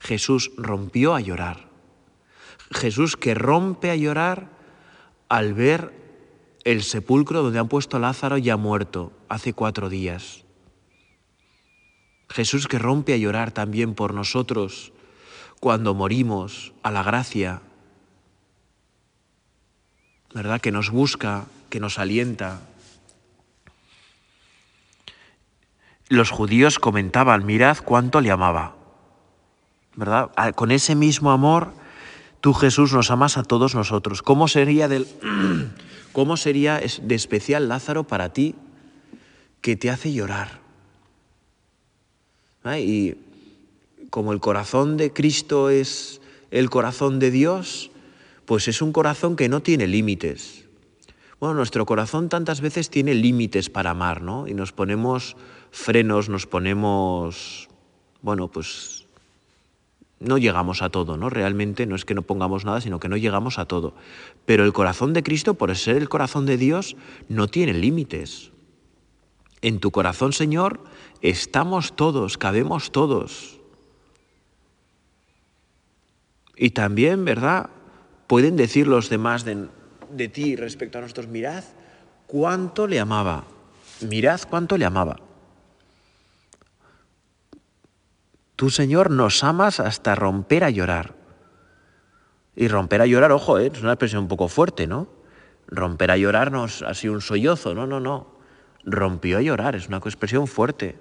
Jesús 0.00 0.50
rompió 0.56 1.14
a 1.14 1.20
llorar. 1.20 1.68
Jesús 2.72 3.16
que 3.16 3.34
rompe 3.34 3.90
a 3.90 3.96
llorar 3.96 4.50
al 5.28 5.54
ver 5.54 6.03
el 6.64 6.82
sepulcro 6.82 7.42
donde 7.42 7.58
han 7.58 7.68
puesto 7.68 7.98
a 7.98 8.00
Lázaro 8.00 8.38
ya 8.38 8.56
muerto 8.56 9.12
hace 9.28 9.52
cuatro 9.52 9.88
días. 9.88 10.44
Jesús 12.30 12.66
que 12.66 12.78
rompe 12.78 13.12
a 13.12 13.18
llorar 13.18 13.52
también 13.52 13.94
por 13.94 14.14
nosotros 14.14 14.92
cuando 15.60 15.94
morimos 15.94 16.72
a 16.82 16.90
la 16.90 17.02
gracia, 17.02 17.60
¿verdad? 20.34 20.60
Que 20.60 20.72
nos 20.72 20.90
busca, 20.90 21.44
que 21.70 21.80
nos 21.80 21.98
alienta. 21.98 22.60
Los 26.08 26.30
judíos 26.30 26.78
comentaban, 26.78 27.46
mirad 27.46 27.78
cuánto 27.84 28.20
le 28.20 28.30
amaba, 28.30 28.74
¿verdad? 29.94 30.30
Ah, 30.36 30.52
con 30.52 30.70
ese 30.70 30.94
mismo 30.94 31.30
amor, 31.30 31.72
tú 32.40 32.52
Jesús 32.52 32.92
nos 32.92 33.10
amas 33.10 33.38
a 33.38 33.42
todos 33.42 33.74
nosotros. 33.74 34.22
¿Cómo 34.22 34.48
sería, 34.48 34.88
del, 34.88 35.06
cómo 36.14 36.38
sería 36.38 36.80
de 37.02 37.14
especial 37.14 37.68
Lázaro 37.68 38.04
para 38.04 38.32
ti 38.32 38.54
que 39.60 39.76
te 39.76 39.90
hace 39.90 40.12
llorar? 40.12 40.60
¿Ah? 42.62 42.78
Y 42.78 43.18
como 44.08 44.32
el 44.32 44.40
corazón 44.40 44.96
de 44.96 45.12
Cristo 45.12 45.68
es 45.68 46.20
el 46.50 46.70
corazón 46.70 47.18
de 47.18 47.30
Dios, 47.30 47.90
pues 48.46 48.68
es 48.68 48.80
un 48.80 48.92
corazón 48.92 49.34
que 49.34 49.48
no 49.48 49.60
tiene 49.60 49.88
límites. 49.88 50.64
Bueno, 51.40 51.56
nuestro 51.56 51.84
corazón 51.84 52.28
tantas 52.28 52.60
veces 52.60 52.90
tiene 52.90 53.12
límites 53.12 53.68
para 53.68 53.90
amar, 53.90 54.22
¿no? 54.22 54.46
Y 54.46 54.54
nos 54.54 54.72
ponemos 54.72 55.36
frenos, 55.72 56.28
nos 56.28 56.46
ponemos, 56.46 57.68
bueno, 58.22 58.48
pues 58.48 59.03
no 60.20 60.38
llegamos 60.38 60.82
a 60.82 60.90
todo, 60.90 61.16
¿no? 61.16 61.30
Realmente 61.30 61.86
no 61.86 61.96
es 61.96 62.04
que 62.04 62.14
no 62.14 62.22
pongamos 62.22 62.64
nada, 62.64 62.80
sino 62.80 63.00
que 63.00 63.08
no 63.08 63.16
llegamos 63.16 63.58
a 63.58 63.66
todo. 63.66 63.94
Pero 64.46 64.64
el 64.64 64.72
corazón 64.72 65.12
de 65.12 65.22
Cristo, 65.22 65.54
por 65.54 65.74
ser 65.76 65.96
el 65.96 66.08
corazón 66.08 66.46
de 66.46 66.56
Dios, 66.56 66.96
no 67.28 67.48
tiene 67.48 67.74
límites. 67.74 68.50
En 69.60 69.80
tu 69.80 69.90
corazón, 69.90 70.32
Señor, 70.32 70.80
estamos 71.20 71.96
todos, 71.96 72.38
cabemos 72.38 72.92
todos. 72.92 73.60
Y 76.56 76.70
también, 76.70 77.24
¿verdad? 77.24 77.70
Pueden 78.26 78.56
decir 78.56 78.86
los 78.86 79.08
demás 79.08 79.44
de, 79.44 79.68
de 80.10 80.28
ti 80.28 80.56
respecto 80.56 80.98
a 80.98 81.00
nosotros, 81.00 81.28
mirad 81.28 81.64
cuánto 82.26 82.86
le 82.86 83.00
amaba, 83.00 83.44
mirad 84.00 84.40
cuánto 84.48 84.78
le 84.78 84.84
amaba. 84.84 85.18
Tú, 88.56 88.70
Señor, 88.70 89.10
nos 89.10 89.42
amas 89.42 89.80
hasta 89.80 90.14
romper 90.14 90.64
a 90.64 90.70
llorar. 90.70 91.14
Y 92.56 92.68
romper 92.68 93.00
a 93.00 93.06
llorar, 93.06 93.32
ojo, 93.32 93.58
¿eh? 93.58 93.70
es 93.72 93.82
una 93.82 93.92
expresión 93.92 94.22
un 94.22 94.28
poco 94.28 94.48
fuerte, 94.48 94.86
¿no? 94.86 95.08
Romper 95.66 96.10
a 96.12 96.16
llorar 96.16 96.52
no 96.52 96.66
es 96.66 96.82
así 96.82 97.08
un 97.08 97.20
sollozo, 97.20 97.74
no, 97.74 97.86
no, 97.86 97.98
no. 97.98 98.38
Rompió 98.84 99.38
a 99.38 99.42
llorar, 99.42 99.74
es 99.74 99.88
una 99.88 99.96
expresión 99.96 100.46
fuerte. 100.46 100.98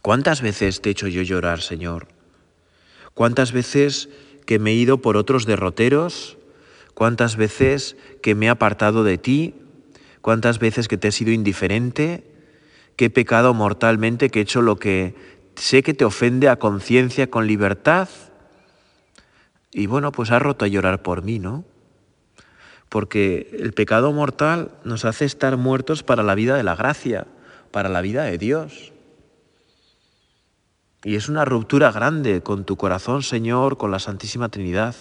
¿Cuántas 0.00 0.40
veces 0.40 0.80
te 0.80 0.88
he 0.88 0.92
hecho 0.92 1.08
yo 1.08 1.22
llorar, 1.22 1.60
Señor? 1.60 2.06
¿Cuántas 3.12 3.52
veces 3.52 4.08
que 4.46 4.58
me 4.58 4.70
he 4.70 4.74
ido 4.74 5.02
por 5.02 5.16
otros 5.16 5.44
derroteros? 5.44 6.38
¿Cuántas 6.94 7.36
veces 7.36 7.96
que 8.22 8.34
me 8.34 8.46
he 8.46 8.48
apartado 8.48 9.04
de 9.04 9.18
ti? 9.18 9.54
¿Cuántas 10.22 10.60
veces 10.60 10.88
que 10.88 10.96
te 10.96 11.08
he 11.08 11.12
sido 11.12 11.32
indiferente? 11.32 12.35
¿Que 12.96 13.06
he 13.06 13.10
pecado 13.10 13.54
mortalmente? 13.54 14.30
¿Que 14.30 14.40
he 14.40 14.42
hecho 14.42 14.62
lo 14.62 14.76
que 14.76 15.14
sé 15.54 15.82
que 15.82 15.94
te 15.94 16.04
ofende 16.04 16.48
a 16.48 16.58
conciencia 16.58 17.30
con 17.30 17.46
libertad? 17.46 18.08
Y 19.70 19.86
bueno, 19.86 20.12
pues 20.12 20.30
has 20.30 20.40
roto 20.40 20.64
a 20.64 20.68
llorar 20.68 21.02
por 21.02 21.22
mí, 21.22 21.38
¿no? 21.38 21.64
Porque 22.88 23.50
el 23.58 23.72
pecado 23.74 24.12
mortal 24.12 24.70
nos 24.84 25.04
hace 25.04 25.24
estar 25.24 25.56
muertos 25.56 26.02
para 26.02 26.22
la 26.22 26.34
vida 26.34 26.56
de 26.56 26.62
la 26.62 26.76
gracia, 26.76 27.26
para 27.70 27.88
la 27.88 28.00
vida 28.00 28.24
de 28.24 28.38
Dios. 28.38 28.92
Y 31.04 31.16
es 31.16 31.28
una 31.28 31.44
ruptura 31.44 31.92
grande 31.92 32.42
con 32.42 32.64
tu 32.64 32.76
corazón, 32.76 33.22
Señor, 33.22 33.76
con 33.76 33.90
la 33.90 33.98
Santísima 33.98 34.48
Trinidad. 34.48 34.96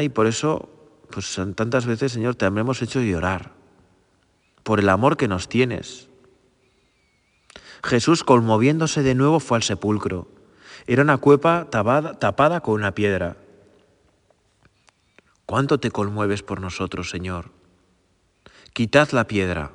Y 0.00 0.08
por 0.08 0.26
eso, 0.26 0.70
pues 1.10 1.38
tantas 1.54 1.84
veces, 1.84 2.12
Señor, 2.12 2.34
te 2.34 2.46
hemos 2.46 2.80
hecho 2.80 3.00
llorar, 3.02 3.52
por 4.66 4.80
el 4.80 4.88
amor 4.88 5.16
que 5.16 5.28
nos 5.28 5.48
tienes. 5.48 6.08
Jesús, 7.84 8.24
conmoviéndose 8.24 9.04
de 9.04 9.14
nuevo, 9.14 9.38
fue 9.38 9.58
al 9.58 9.62
sepulcro. 9.62 10.26
Era 10.88 11.02
una 11.02 11.18
cuepa 11.18 11.68
tapada, 11.70 12.18
tapada 12.18 12.60
con 12.62 12.74
una 12.74 12.90
piedra. 12.90 13.36
¿Cuánto 15.46 15.78
te 15.78 15.92
conmueves 15.92 16.42
por 16.42 16.60
nosotros, 16.60 17.10
Señor? 17.10 17.52
Quitad 18.72 19.10
la 19.12 19.28
piedra. 19.28 19.70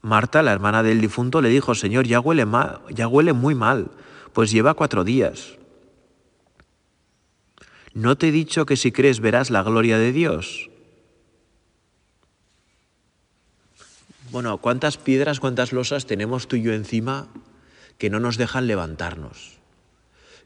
Marta, 0.00 0.44
la 0.44 0.52
hermana 0.52 0.84
del 0.84 1.00
difunto, 1.00 1.40
le 1.42 1.48
dijo, 1.48 1.74
Señor, 1.74 2.06
ya 2.06 2.20
huele, 2.20 2.46
mal, 2.46 2.82
ya 2.90 3.08
huele 3.08 3.32
muy 3.32 3.56
mal, 3.56 3.90
pues 4.32 4.52
lleva 4.52 4.74
cuatro 4.74 5.02
días. 5.02 5.58
¿No 7.94 8.16
te 8.16 8.28
he 8.28 8.30
dicho 8.30 8.64
que 8.64 8.76
si 8.76 8.92
crees 8.92 9.18
verás 9.18 9.50
la 9.50 9.64
gloria 9.64 9.98
de 9.98 10.12
Dios? 10.12 10.70
Bueno, 14.30 14.58
¿cuántas 14.58 14.96
piedras, 14.98 15.40
cuántas 15.40 15.72
losas 15.72 16.06
tenemos 16.06 16.48
tú 16.48 16.56
y 16.56 16.62
yo 16.62 16.72
encima 16.72 17.28
que 17.96 18.10
no 18.10 18.20
nos 18.20 18.36
dejan 18.36 18.66
levantarnos, 18.66 19.58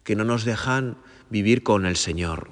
que 0.04 0.16
no 0.16 0.24
nos 0.24 0.44
dejan 0.44 0.96
vivir 1.30 1.62
con 1.62 1.86
el 1.86 1.96
Señor? 1.96 2.50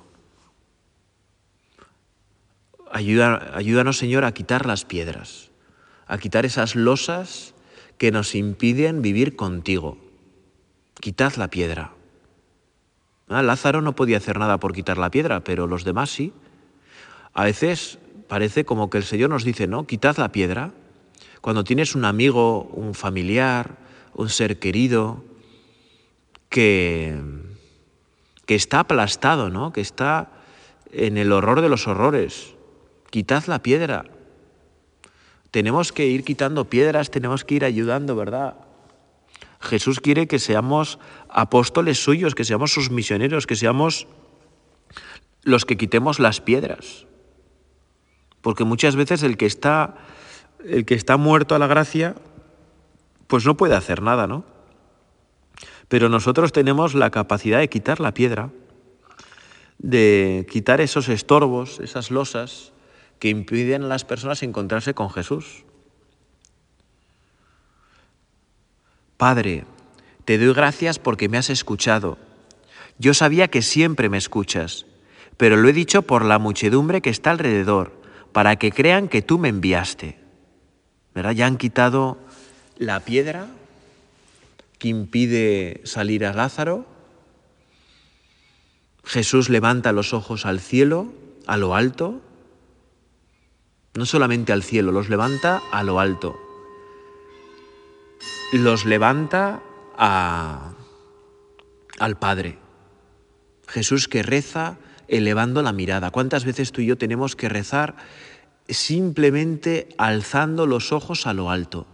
ayúdanos, 2.93 3.99
Señor, 3.99 4.25
a 4.25 4.35
quitar 4.35 4.67
las 4.67 4.85
piedras 4.85 5.51
a 6.11 6.19
quitar 6.19 6.45
esas 6.45 6.75
losas 6.75 7.55
que 7.97 8.11
nos 8.11 8.35
impiden 8.35 9.01
vivir 9.01 9.37
contigo. 9.37 9.97
Quitad 10.99 11.35
la 11.37 11.49
piedra. 11.49 11.93
Ah, 13.29 13.45
Lázaro 13.45 13.81
no 13.81 13.95
podía 13.95 14.17
hacer 14.17 14.37
nada 14.37 14.59
por 14.59 14.73
quitar 14.73 14.99
la 14.99 15.13
piedra, 15.13 15.45
pero 15.45 15.69
los 15.69 15.85
demás 15.85 16.11
sí. 16.11 16.33
A 17.33 17.45
veces 17.45 18.01
parece 18.27 18.65
como 18.65 18.91
que 18.91 18.99
el 18.99 19.05
Señor 19.05 19.31
nos 19.31 19.45
dice, 19.45 19.69
no, 19.69 19.87
quitad 19.87 20.17
la 20.17 20.33
piedra. 20.33 20.73
Cuando 21.41 21.65
tienes 21.65 21.95
un 21.95 22.05
amigo, 22.05 22.63
un 22.65 22.95
familiar, 22.95 23.79
un 24.15 24.29
ser 24.29 24.59
querido 24.59 25.25
que, 26.49 27.19
que 28.47 28.55
está 28.55 28.81
aplastado, 28.81 29.51
¿no? 29.51 29.73
que 29.73 29.81
está 29.81 30.33
en 30.93 31.17
el 31.17 31.33
horror 31.33 31.61
de 31.61 31.69
los 31.69 31.87
horrores, 31.87 32.55
quitad 33.11 33.45
la 33.47 33.63
piedra, 33.63 34.05
tenemos 35.51 35.93
que 35.93 36.07
ir 36.07 36.25
quitando 36.25 36.69
piedras, 36.69 37.11
tenemos 37.11 37.45
que 37.45 37.57
ir 37.57 37.65
ayudando, 37.65 38.15
¿verdad? 38.15 38.55
Jesús 39.61 40.01
quiere 40.01 40.27
que 40.27 40.39
seamos 40.39 40.99
apóstoles 41.29 42.03
suyos, 42.03 42.35
que 42.35 42.45
seamos 42.45 42.73
sus 42.73 42.91
misioneros, 42.91 43.47
que 43.47 43.57
seamos 43.57 44.07
los 45.43 45.65
que 45.65 45.77
quitemos 45.77 46.19
las 46.19 46.41
piedras. 46.41 47.07
Porque 48.41 48.65
muchas 48.65 48.97
veces 48.97 49.23
el 49.23 49.37
que 49.37 49.47
está 49.47 49.97
el 50.65 50.85
que 50.85 50.95
está 50.95 51.17
muerto 51.17 51.55
a 51.55 51.59
la 51.59 51.67
gracia 51.67 52.15
pues 53.27 53.47
no 53.47 53.57
puede 53.57 53.77
hacer 53.77 54.03
nada, 54.03 54.27
¿no? 54.27 54.45
Pero 55.89 56.09
nosotros 56.09 56.53
tenemos 56.53 56.95
la 56.95 57.11
capacidad 57.11 57.61
de 57.61 57.69
quitar 57.69 58.01
la 58.01 58.13
piedra, 58.13 58.51
de 59.79 60.47
quitar 60.51 60.81
esos 60.81 61.09
estorbos, 61.09 61.79
esas 61.81 62.11
losas, 62.11 62.73
que 63.19 63.29
impiden 63.29 63.85
a 63.85 63.89
las 63.89 64.05
personas 64.05 64.43
encontrarse 64.43 64.95
con 64.95 65.11
Jesús. 65.11 65.65
Padre, 69.17 69.65
te 70.25 70.39
doy 70.39 70.55
gracias 70.55 70.99
porque 70.99 71.29
me 71.29 71.39
has 71.39 71.51
escuchado. 71.51 72.19
Yo 72.99 73.15
sabía 73.15 73.49
que 73.49 73.63
siempre 73.63 74.09
me 74.09 74.19
escuchas, 74.19 74.87
pero 75.37 75.57
lo 75.57 75.69
he 75.69 75.73
dicho 75.73 76.03
por 76.03 76.25
la 76.25 76.39
muchedumbre 76.39 77.01
que 77.01 77.11
está 77.11 77.31
alrededor, 77.31 78.01
para 78.33 78.57
que 78.57 78.73
crean 78.73 79.09
que 79.09 79.23
tú 79.23 79.39
me 79.39 79.49
enviaste. 79.49 80.20
¿Verdad? 81.15 81.33
Ya 81.33 81.47
han 81.47 81.57
quitado 81.57 82.19
la 82.79 83.01
piedra 83.01 83.47
que 84.79 84.89
impide 84.89 85.83
salir 85.85 86.25
a 86.25 86.33
Lázaro. 86.33 86.87
Jesús 89.05 89.49
levanta 89.49 89.93
los 89.93 90.15
ojos 90.15 90.47
al 90.47 90.61
cielo, 90.61 91.13
a 91.47 91.57
lo 91.57 91.75
alto, 91.75 92.21
no 93.95 94.07
solamente 94.07 94.53
al 94.53 94.63
cielo, 94.63 94.93
los 94.93 95.09
levanta 95.09 95.61
a 95.73 95.83
lo 95.83 95.99
alto. 95.99 96.39
Los 98.53 98.85
levanta 98.85 99.61
a, 99.97 100.73
al 101.99 102.19
Padre. 102.19 102.59
Jesús 103.67 104.09
que 104.09 104.23
reza 104.23 104.79
elevando 105.09 105.63
la 105.63 105.73
mirada. 105.73 106.11
¿Cuántas 106.11 106.45
veces 106.45 106.73
tú 106.73 106.81
y 106.81 106.87
yo 106.87 106.97
tenemos 106.97 107.37
que 107.37 107.49
rezar 107.49 107.97
simplemente 108.71 109.89
alzando 109.99 110.67
los 110.67 110.93
ojos 110.93 111.27
a 111.27 111.35
lo 111.35 111.51
alto? 111.51 111.87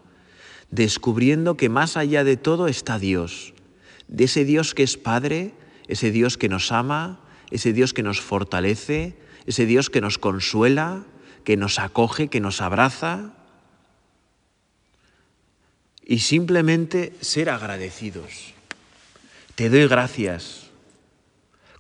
descubriendo 0.71 1.57
que 1.57 1.69
más 1.69 1.97
allá 1.97 2.25
de 2.25 2.37
todo 2.37 2.69
está 2.69 2.99
Dios, 2.99 3.55
de 4.09 4.25
ese 4.25 4.45
Dios 4.45 4.75
que 4.75 4.83
es 4.83 4.97
Padre, 4.97 5.55
ese 5.89 6.11
Dios 6.11 6.37
que 6.37 6.49
nos 6.49 6.73
ama, 6.73 7.21
ese 7.51 7.73
Dios 7.73 7.95
que 7.95 8.03
nos 8.03 8.21
fortalece, 8.21 9.17
ese 9.47 9.67
Dios 9.67 9.91
que 9.91 10.01
nos 10.01 10.19
consuela, 10.19 11.05
que 11.45 11.57
nos 11.57 11.79
acoge, 11.79 12.29
que 12.29 12.41
nos 12.41 12.61
abraza. 12.61 13.33
Y 16.05 16.21
simplemente 16.21 17.13
ser 17.21 17.51
agradecidos. 17.51 18.55
Te 19.55 19.71
doy 19.71 19.89
gracias. 19.89 20.71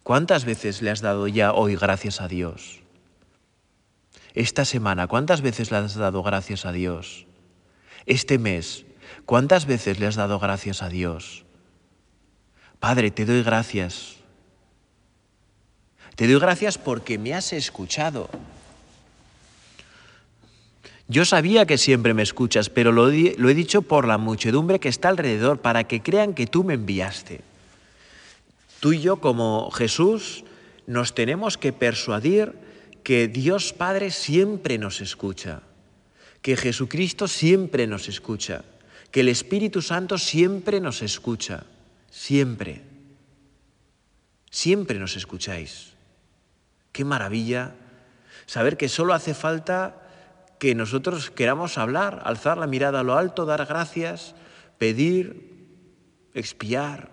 ¿Cuántas 0.02 0.44
veces 0.44 0.82
le 0.82 0.90
has 0.90 1.00
dado 1.00 1.28
ya 1.28 1.52
hoy 1.52 1.76
gracias 1.76 2.20
a 2.20 2.28
Dios? 2.28 2.80
Esta 4.36 4.66
semana, 4.66 5.06
¿cuántas 5.06 5.40
veces 5.40 5.70
le 5.70 5.78
has 5.78 5.94
dado 5.94 6.22
gracias 6.22 6.66
a 6.66 6.72
Dios? 6.72 7.24
Este 8.04 8.38
mes, 8.38 8.84
¿cuántas 9.24 9.64
veces 9.64 9.98
le 9.98 10.06
has 10.06 10.14
dado 10.14 10.38
gracias 10.38 10.82
a 10.82 10.90
Dios? 10.90 11.46
Padre, 12.78 13.10
te 13.10 13.24
doy 13.24 13.42
gracias. 13.42 14.16
Te 16.16 16.28
doy 16.28 16.38
gracias 16.38 16.76
porque 16.76 17.16
me 17.16 17.32
has 17.32 17.54
escuchado. 17.54 18.28
Yo 21.08 21.24
sabía 21.24 21.64
que 21.64 21.78
siempre 21.78 22.12
me 22.12 22.22
escuchas, 22.22 22.68
pero 22.68 22.92
lo, 22.92 23.08
he 23.08 23.54
dicho 23.54 23.80
por 23.80 24.06
la 24.06 24.18
muchedumbre 24.18 24.80
que 24.80 24.90
está 24.90 25.08
alrededor, 25.08 25.60
para 25.60 25.84
que 25.84 26.02
crean 26.02 26.34
que 26.34 26.46
tú 26.46 26.62
me 26.62 26.74
enviaste. 26.74 27.40
Tú 28.80 28.92
y 28.92 29.00
yo, 29.00 29.16
como 29.16 29.70
Jesús, 29.70 30.44
nos 30.86 31.14
tenemos 31.14 31.56
que 31.56 31.72
persuadir 31.72 32.65
que 33.06 33.28
Dios 33.28 33.72
Padre 33.72 34.10
siempre 34.10 34.78
nos 34.78 35.00
escucha, 35.00 35.62
que 36.42 36.56
Jesucristo 36.56 37.28
siempre 37.28 37.86
nos 37.86 38.08
escucha, 38.08 38.64
que 39.12 39.20
el 39.20 39.28
Espíritu 39.28 39.80
Santo 39.80 40.18
siempre 40.18 40.80
nos 40.80 41.02
escucha, 41.02 41.62
siempre. 42.10 42.82
Siempre 44.50 44.98
nos 44.98 45.14
escucháis. 45.14 45.92
Qué 46.90 47.04
maravilla 47.04 47.76
saber 48.44 48.76
que 48.76 48.88
solo 48.88 49.14
hace 49.14 49.34
falta 49.34 50.02
que 50.58 50.74
nosotros 50.74 51.30
queramos 51.30 51.78
hablar, 51.78 52.22
alzar 52.24 52.58
la 52.58 52.66
mirada 52.66 52.98
a 52.98 53.04
lo 53.04 53.16
alto, 53.16 53.46
dar 53.46 53.66
gracias, 53.66 54.34
pedir, 54.78 55.78
expiar. 56.34 57.10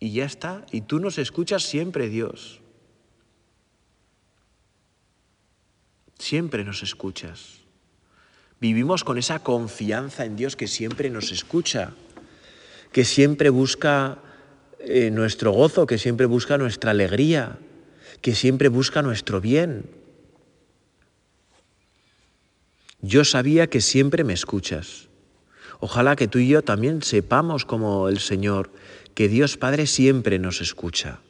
Y 0.00 0.14
ya 0.14 0.24
está. 0.24 0.66
Y 0.72 0.80
tú 0.80 0.98
nos 0.98 1.16
escuchas 1.16 1.62
siempre, 1.62 2.08
Dios. 2.08 2.60
Siempre 6.18 6.64
nos 6.64 6.82
escuchas. 6.82 7.58
Vivimos 8.60 9.04
con 9.04 9.18
esa 9.18 9.38
confianza 9.38 10.24
en 10.24 10.36
Dios 10.36 10.56
que 10.56 10.66
siempre 10.66 11.10
nos 11.10 11.30
escucha, 11.30 11.92
que 12.92 13.04
siempre 13.04 13.50
busca 13.50 14.18
eh, 14.80 15.10
nuestro 15.10 15.52
gozo, 15.52 15.86
que 15.86 15.98
siempre 15.98 16.26
busca 16.26 16.58
nuestra 16.58 16.90
alegría, 16.90 17.58
que 18.20 18.34
siempre 18.34 18.68
busca 18.68 19.02
nuestro 19.02 19.40
bien. 19.40 19.84
Yo 23.00 23.24
sabía 23.24 23.68
que 23.68 23.80
siempre 23.80 24.24
me 24.24 24.32
escuchas. 24.32 25.06
Ojalá 25.78 26.16
que 26.16 26.26
tú 26.26 26.40
y 26.40 26.48
yo 26.48 26.62
también 26.62 27.02
sepamos 27.02 27.64
como 27.64 28.08
el 28.08 28.18
Señor, 28.18 28.72
que 29.14 29.28
Dios 29.28 29.56
Padre 29.56 29.86
siempre 29.86 30.40
nos 30.40 30.60
escucha. 30.60 31.20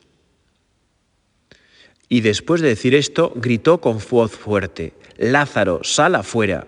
Y 2.08 2.22
después 2.22 2.60
de 2.60 2.68
decir 2.68 2.94
esto, 2.94 3.32
gritó 3.36 3.80
con 3.80 3.98
voz 4.10 4.32
fuerte, 4.32 4.94
Lázaro, 5.18 5.80
sal 5.82 6.14
afuera. 6.14 6.66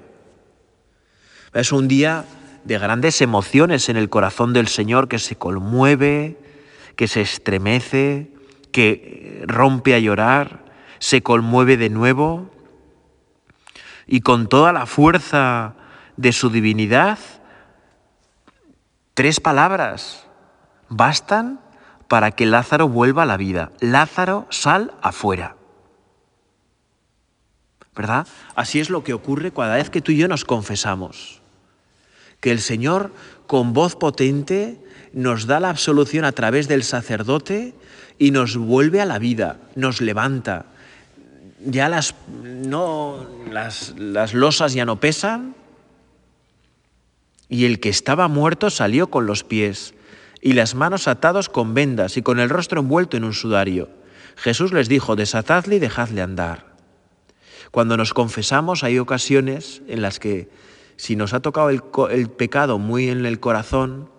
Es 1.54 1.72
un 1.72 1.88
día 1.88 2.26
de 2.64 2.78
grandes 2.78 3.20
emociones 3.22 3.88
en 3.88 3.96
el 3.96 4.10
corazón 4.10 4.52
del 4.52 4.68
Señor 4.68 5.08
que 5.08 5.18
se 5.18 5.36
conmueve, 5.36 6.36
que 6.94 7.08
se 7.08 7.22
estremece, 7.22 8.30
que 8.70 9.42
rompe 9.46 9.94
a 9.94 9.98
llorar, 9.98 10.64
se 10.98 11.22
conmueve 11.22 11.76
de 11.76 11.88
nuevo 11.88 12.50
y 14.06 14.20
con 14.20 14.48
toda 14.48 14.72
la 14.72 14.86
fuerza 14.86 15.74
de 16.16 16.32
su 16.32 16.50
divinidad, 16.50 17.18
tres 19.14 19.40
palabras 19.40 20.26
bastan 20.88 21.60
para 22.10 22.32
que 22.32 22.44
Lázaro 22.44 22.88
vuelva 22.88 23.22
a 23.22 23.26
la 23.26 23.36
vida. 23.36 23.70
Lázaro, 23.78 24.48
sal 24.50 24.92
afuera. 25.00 25.54
¿Verdad? 27.94 28.26
Así 28.56 28.80
es 28.80 28.90
lo 28.90 29.04
que 29.04 29.14
ocurre 29.14 29.52
cada 29.52 29.76
vez 29.76 29.90
que 29.90 30.00
tú 30.00 30.10
y 30.10 30.16
yo 30.16 30.26
nos 30.26 30.44
confesamos. 30.44 31.40
Que 32.40 32.50
el 32.50 32.60
Señor, 32.60 33.12
con 33.46 33.74
voz 33.74 33.94
potente, 33.94 34.80
nos 35.12 35.46
da 35.46 35.60
la 35.60 35.70
absolución 35.70 36.24
a 36.24 36.32
través 36.32 36.66
del 36.66 36.82
sacerdote 36.82 37.74
y 38.18 38.32
nos 38.32 38.56
vuelve 38.56 39.00
a 39.00 39.06
la 39.06 39.20
vida, 39.20 39.60
nos 39.76 40.00
levanta. 40.00 40.66
Ya 41.64 41.88
las, 41.88 42.16
no, 42.42 43.24
las, 43.52 43.94
las 43.96 44.34
losas 44.34 44.72
ya 44.72 44.84
no 44.84 44.98
pesan 44.98 45.54
y 47.48 47.66
el 47.66 47.78
que 47.78 47.88
estaba 47.88 48.26
muerto 48.26 48.68
salió 48.68 49.10
con 49.10 49.26
los 49.26 49.44
pies 49.44 49.94
y 50.40 50.52
las 50.54 50.74
manos 50.74 51.08
atados 51.08 51.48
con 51.48 51.74
vendas 51.74 52.16
y 52.16 52.22
con 52.22 52.40
el 52.40 52.48
rostro 52.48 52.80
envuelto 52.80 53.16
en 53.16 53.24
un 53.24 53.34
sudario. 53.34 53.88
Jesús 54.36 54.72
les 54.72 54.88
dijo, 54.88 55.16
desatadle 55.16 55.76
y 55.76 55.78
dejadle 55.78 56.22
andar. 56.22 56.74
Cuando 57.70 57.96
nos 57.96 58.14
confesamos 58.14 58.82
hay 58.82 58.98
ocasiones 58.98 59.82
en 59.86 60.02
las 60.02 60.18
que 60.18 60.48
si 60.96 61.16
nos 61.16 61.34
ha 61.34 61.40
tocado 61.40 61.70
el, 61.70 61.82
el 62.10 62.30
pecado 62.30 62.78
muy 62.78 63.08
en 63.08 63.24
el 63.26 63.40
corazón, 63.40 64.10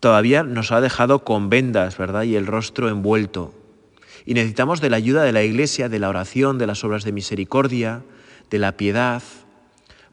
todavía 0.00 0.42
nos 0.42 0.72
ha 0.72 0.80
dejado 0.80 1.24
con 1.24 1.48
vendas, 1.48 1.96
¿verdad? 1.96 2.22
Y 2.24 2.36
el 2.36 2.46
rostro 2.46 2.88
envuelto. 2.88 3.54
Y 4.24 4.34
necesitamos 4.34 4.80
de 4.80 4.90
la 4.90 4.96
ayuda 4.96 5.22
de 5.22 5.32
la 5.32 5.42
Iglesia, 5.42 5.88
de 5.88 5.98
la 5.98 6.08
oración, 6.08 6.58
de 6.58 6.66
las 6.66 6.84
obras 6.84 7.04
de 7.04 7.12
misericordia, 7.12 8.02
de 8.50 8.58
la 8.58 8.76
piedad, 8.76 9.22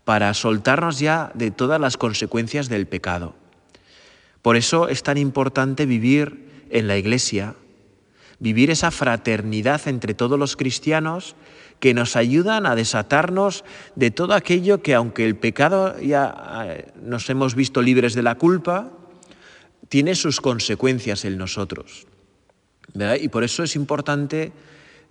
para 0.04 0.34
soltarnos 0.34 1.00
ya 1.00 1.32
de 1.34 1.52
todas 1.52 1.80
las 1.82 1.98
consecuencias 1.98 2.70
del 2.70 2.88
pecado. 2.88 3.36
Por 4.44 4.58
eso 4.58 4.90
es 4.90 5.02
tan 5.02 5.18
importante 5.18 5.88
vivir 5.88 6.68
en 6.70 6.88
la 6.88 6.98
Iglesia, 6.98 7.56
vivir 8.40 8.70
esa 8.70 8.92
fraternidad 8.92 9.88
entre 9.88 10.14
todos 10.14 10.38
los 10.38 10.58
cristianos 10.58 11.36
que 11.80 11.94
nos 11.94 12.16
ayudan 12.18 12.66
a 12.66 12.76
desatarnos 12.76 13.64
de 13.96 14.12
todo 14.12 14.34
aquello 14.34 14.82
que 14.82 14.96
aunque 14.96 15.26
el 15.26 15.38
pecado 15.38 16.00
ya 16.00 16.66
eh, 16.66 16.92
nos 17.02 17.30
hemos 17.30 17.56
visto 17.56 17.82
libres 17.82 18.14
de 18.16 18.24
la 18.24 18.36
culpa, 18.36 18.92
tiene 19.88 20.14
sus 20.14 20.42
consecuencias 20.42 21.24
en 21.24 21.38
nosotros. 21.38 22.06
Y 23.22 23.30
por 23.30 23.44
eso 23.44 23.64
es 23.64 23.76
importante, 23.76 24.52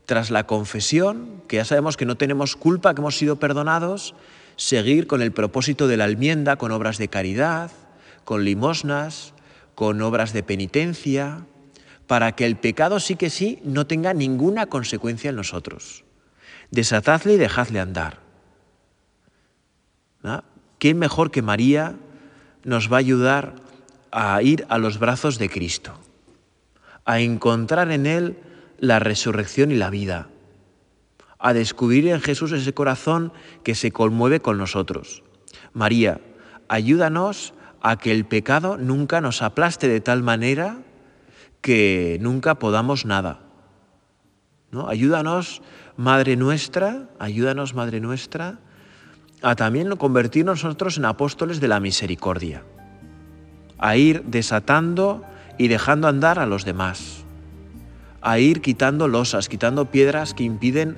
tras 0.05 0.31
la 0.31 0.47
confesión, 0.47 1.43
que 1.49 1.57
ya 1.57 1.65
sabemos 1.65 1.97
que 1.97 2.05
no 2.05 2.17
tenemos 2.17 2.55
culpa, 2.55 2.95
que 2.95 3.01
hemos 3.01 3.17
sido 3.17 3.37
perdonados, 3.37 4.15
seguir 4.57 5.07
con 5.07 5.23
el 5.23 5.33
propósito 5.33 5.89
de 5.89 5.97
la 5.97 6.07
enmienda, 6.07 6.57
con 6.57 6.71
obras 6.71 6.99
de 6.99 7.09
caridad, 7.09 7.71
con 8.25 8.45
limosnas, 8.45 9.35
con 9.75 10.01
obras 10.03 10.33
de 10.33 10.43
penitencia, 10.43 11.47
para 12.07 12.33
que 12.33 12.47
el 12.47 12.57
pecado 12.57 13.01
sí 13.01 13.17
que 13.17 13.31
sí 13.31 13.59
no 13.65 13.87
tenga 13.87 14.15
ninguna 14.15 14.67
consecuencia 14.67 15.31
en 15.31 15.37
nosotros. 15.37 16.05
Desatadle 16.71 17.35
y 17.35 17.37
dejadle 17.39 17.81
andar. 17.81 18.21
¿Quién 20.79 20.99
mejor 20.99 21.31
que 21.31 21.43
María 21.43 21.95
nos 22.65 22.93
va 22.93 22.97
a 22.97 23.01
ayudar 23.01 23.55
a 24.11 24.43
ir 24.43 24.67
a 24.69 24.79
los 24.79 24.99
brazos 24.99 25.39
de 25.39 25.49
Cristo, 25.49 25.93
a 27.05 27.21
encontrar 27.21 27.91
en 27.93 28.07
Él 28.07 28.39
la 28.79 28.99
resurrección 28.99 29.71
y 29.71 29.77
la 29.77 29.91
vida, 29.91 30.29
a 31.39 31.53
descubrir 31.53 32.09
en 32.09 32.21
Jesús 32.21 32.53
ese 32.53 32.75
corazón 32.75 33.33
que 33.63 33.75
se 33.75 33.93
conmueve 33.93 34.41
con 34.41 34.59
nosotros. 34.59 35.23
María, 35.73 36.21
ayúdanos 36.69 37.55
a 37.83 37.97
que 37.97 38.13
el 38.13 38.25
pecado 38.25 38.79
nunca 38.79 39.21
nos 39.21 39.43
aplaste 39.43 39.89
de 39.89 40.01
tal 40.01 40.23
manera 40.23 40.79
que 41.61 42.19
nunca 42.21 42.55
podamos 42.55 43.05
nada. 43.05 43.41
¿No? 44.71 44.89
Ayúdanos, 44.89 45.61
Madre 45.97 46.37
nuestra, 46.37 47.11
ayúdanos, 47.19 47.75
Madre 47.75 48.01
nuestra, 48.01 48.61
a 49.43 49.55
también 49.57 49.95
convertirnos 49.97 50.65
nosotros 50.65 50.97
en 50.97 51.05
apóstoles 51.05 51.61
de 51.61 51.69
la 51.69 51.81
misericordia 51.81 52.63
a 53.83 53.97
ir 53.97 54.23
desatando 54.23 55.25
y 55.59 55.67
dejando 55.67 56.07
andar 56.07 56.39
a 56.39 56.47
los 56.47 56.65
demás, 56.65 57.25
a 58.21 58.39
ir 58.39 58.63
quitando 58.63 59.09
losas, 59.09 59.49
quitando 59.49 59.91
piedras 59.91 60.35
que 60.35 60.45
impiden 60.45 60.97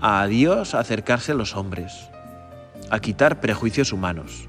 a 0.00 0.26
Dios 0.26 0.74
acercarse 0.74 1.32
a 1.32 1.34
los 1.34 1.54
hombres, 1.54 1.92
a 2.90 3.00
quitar 3.00 3.40
prejuicios 3.40 3.92
humanos. 3.92 4.48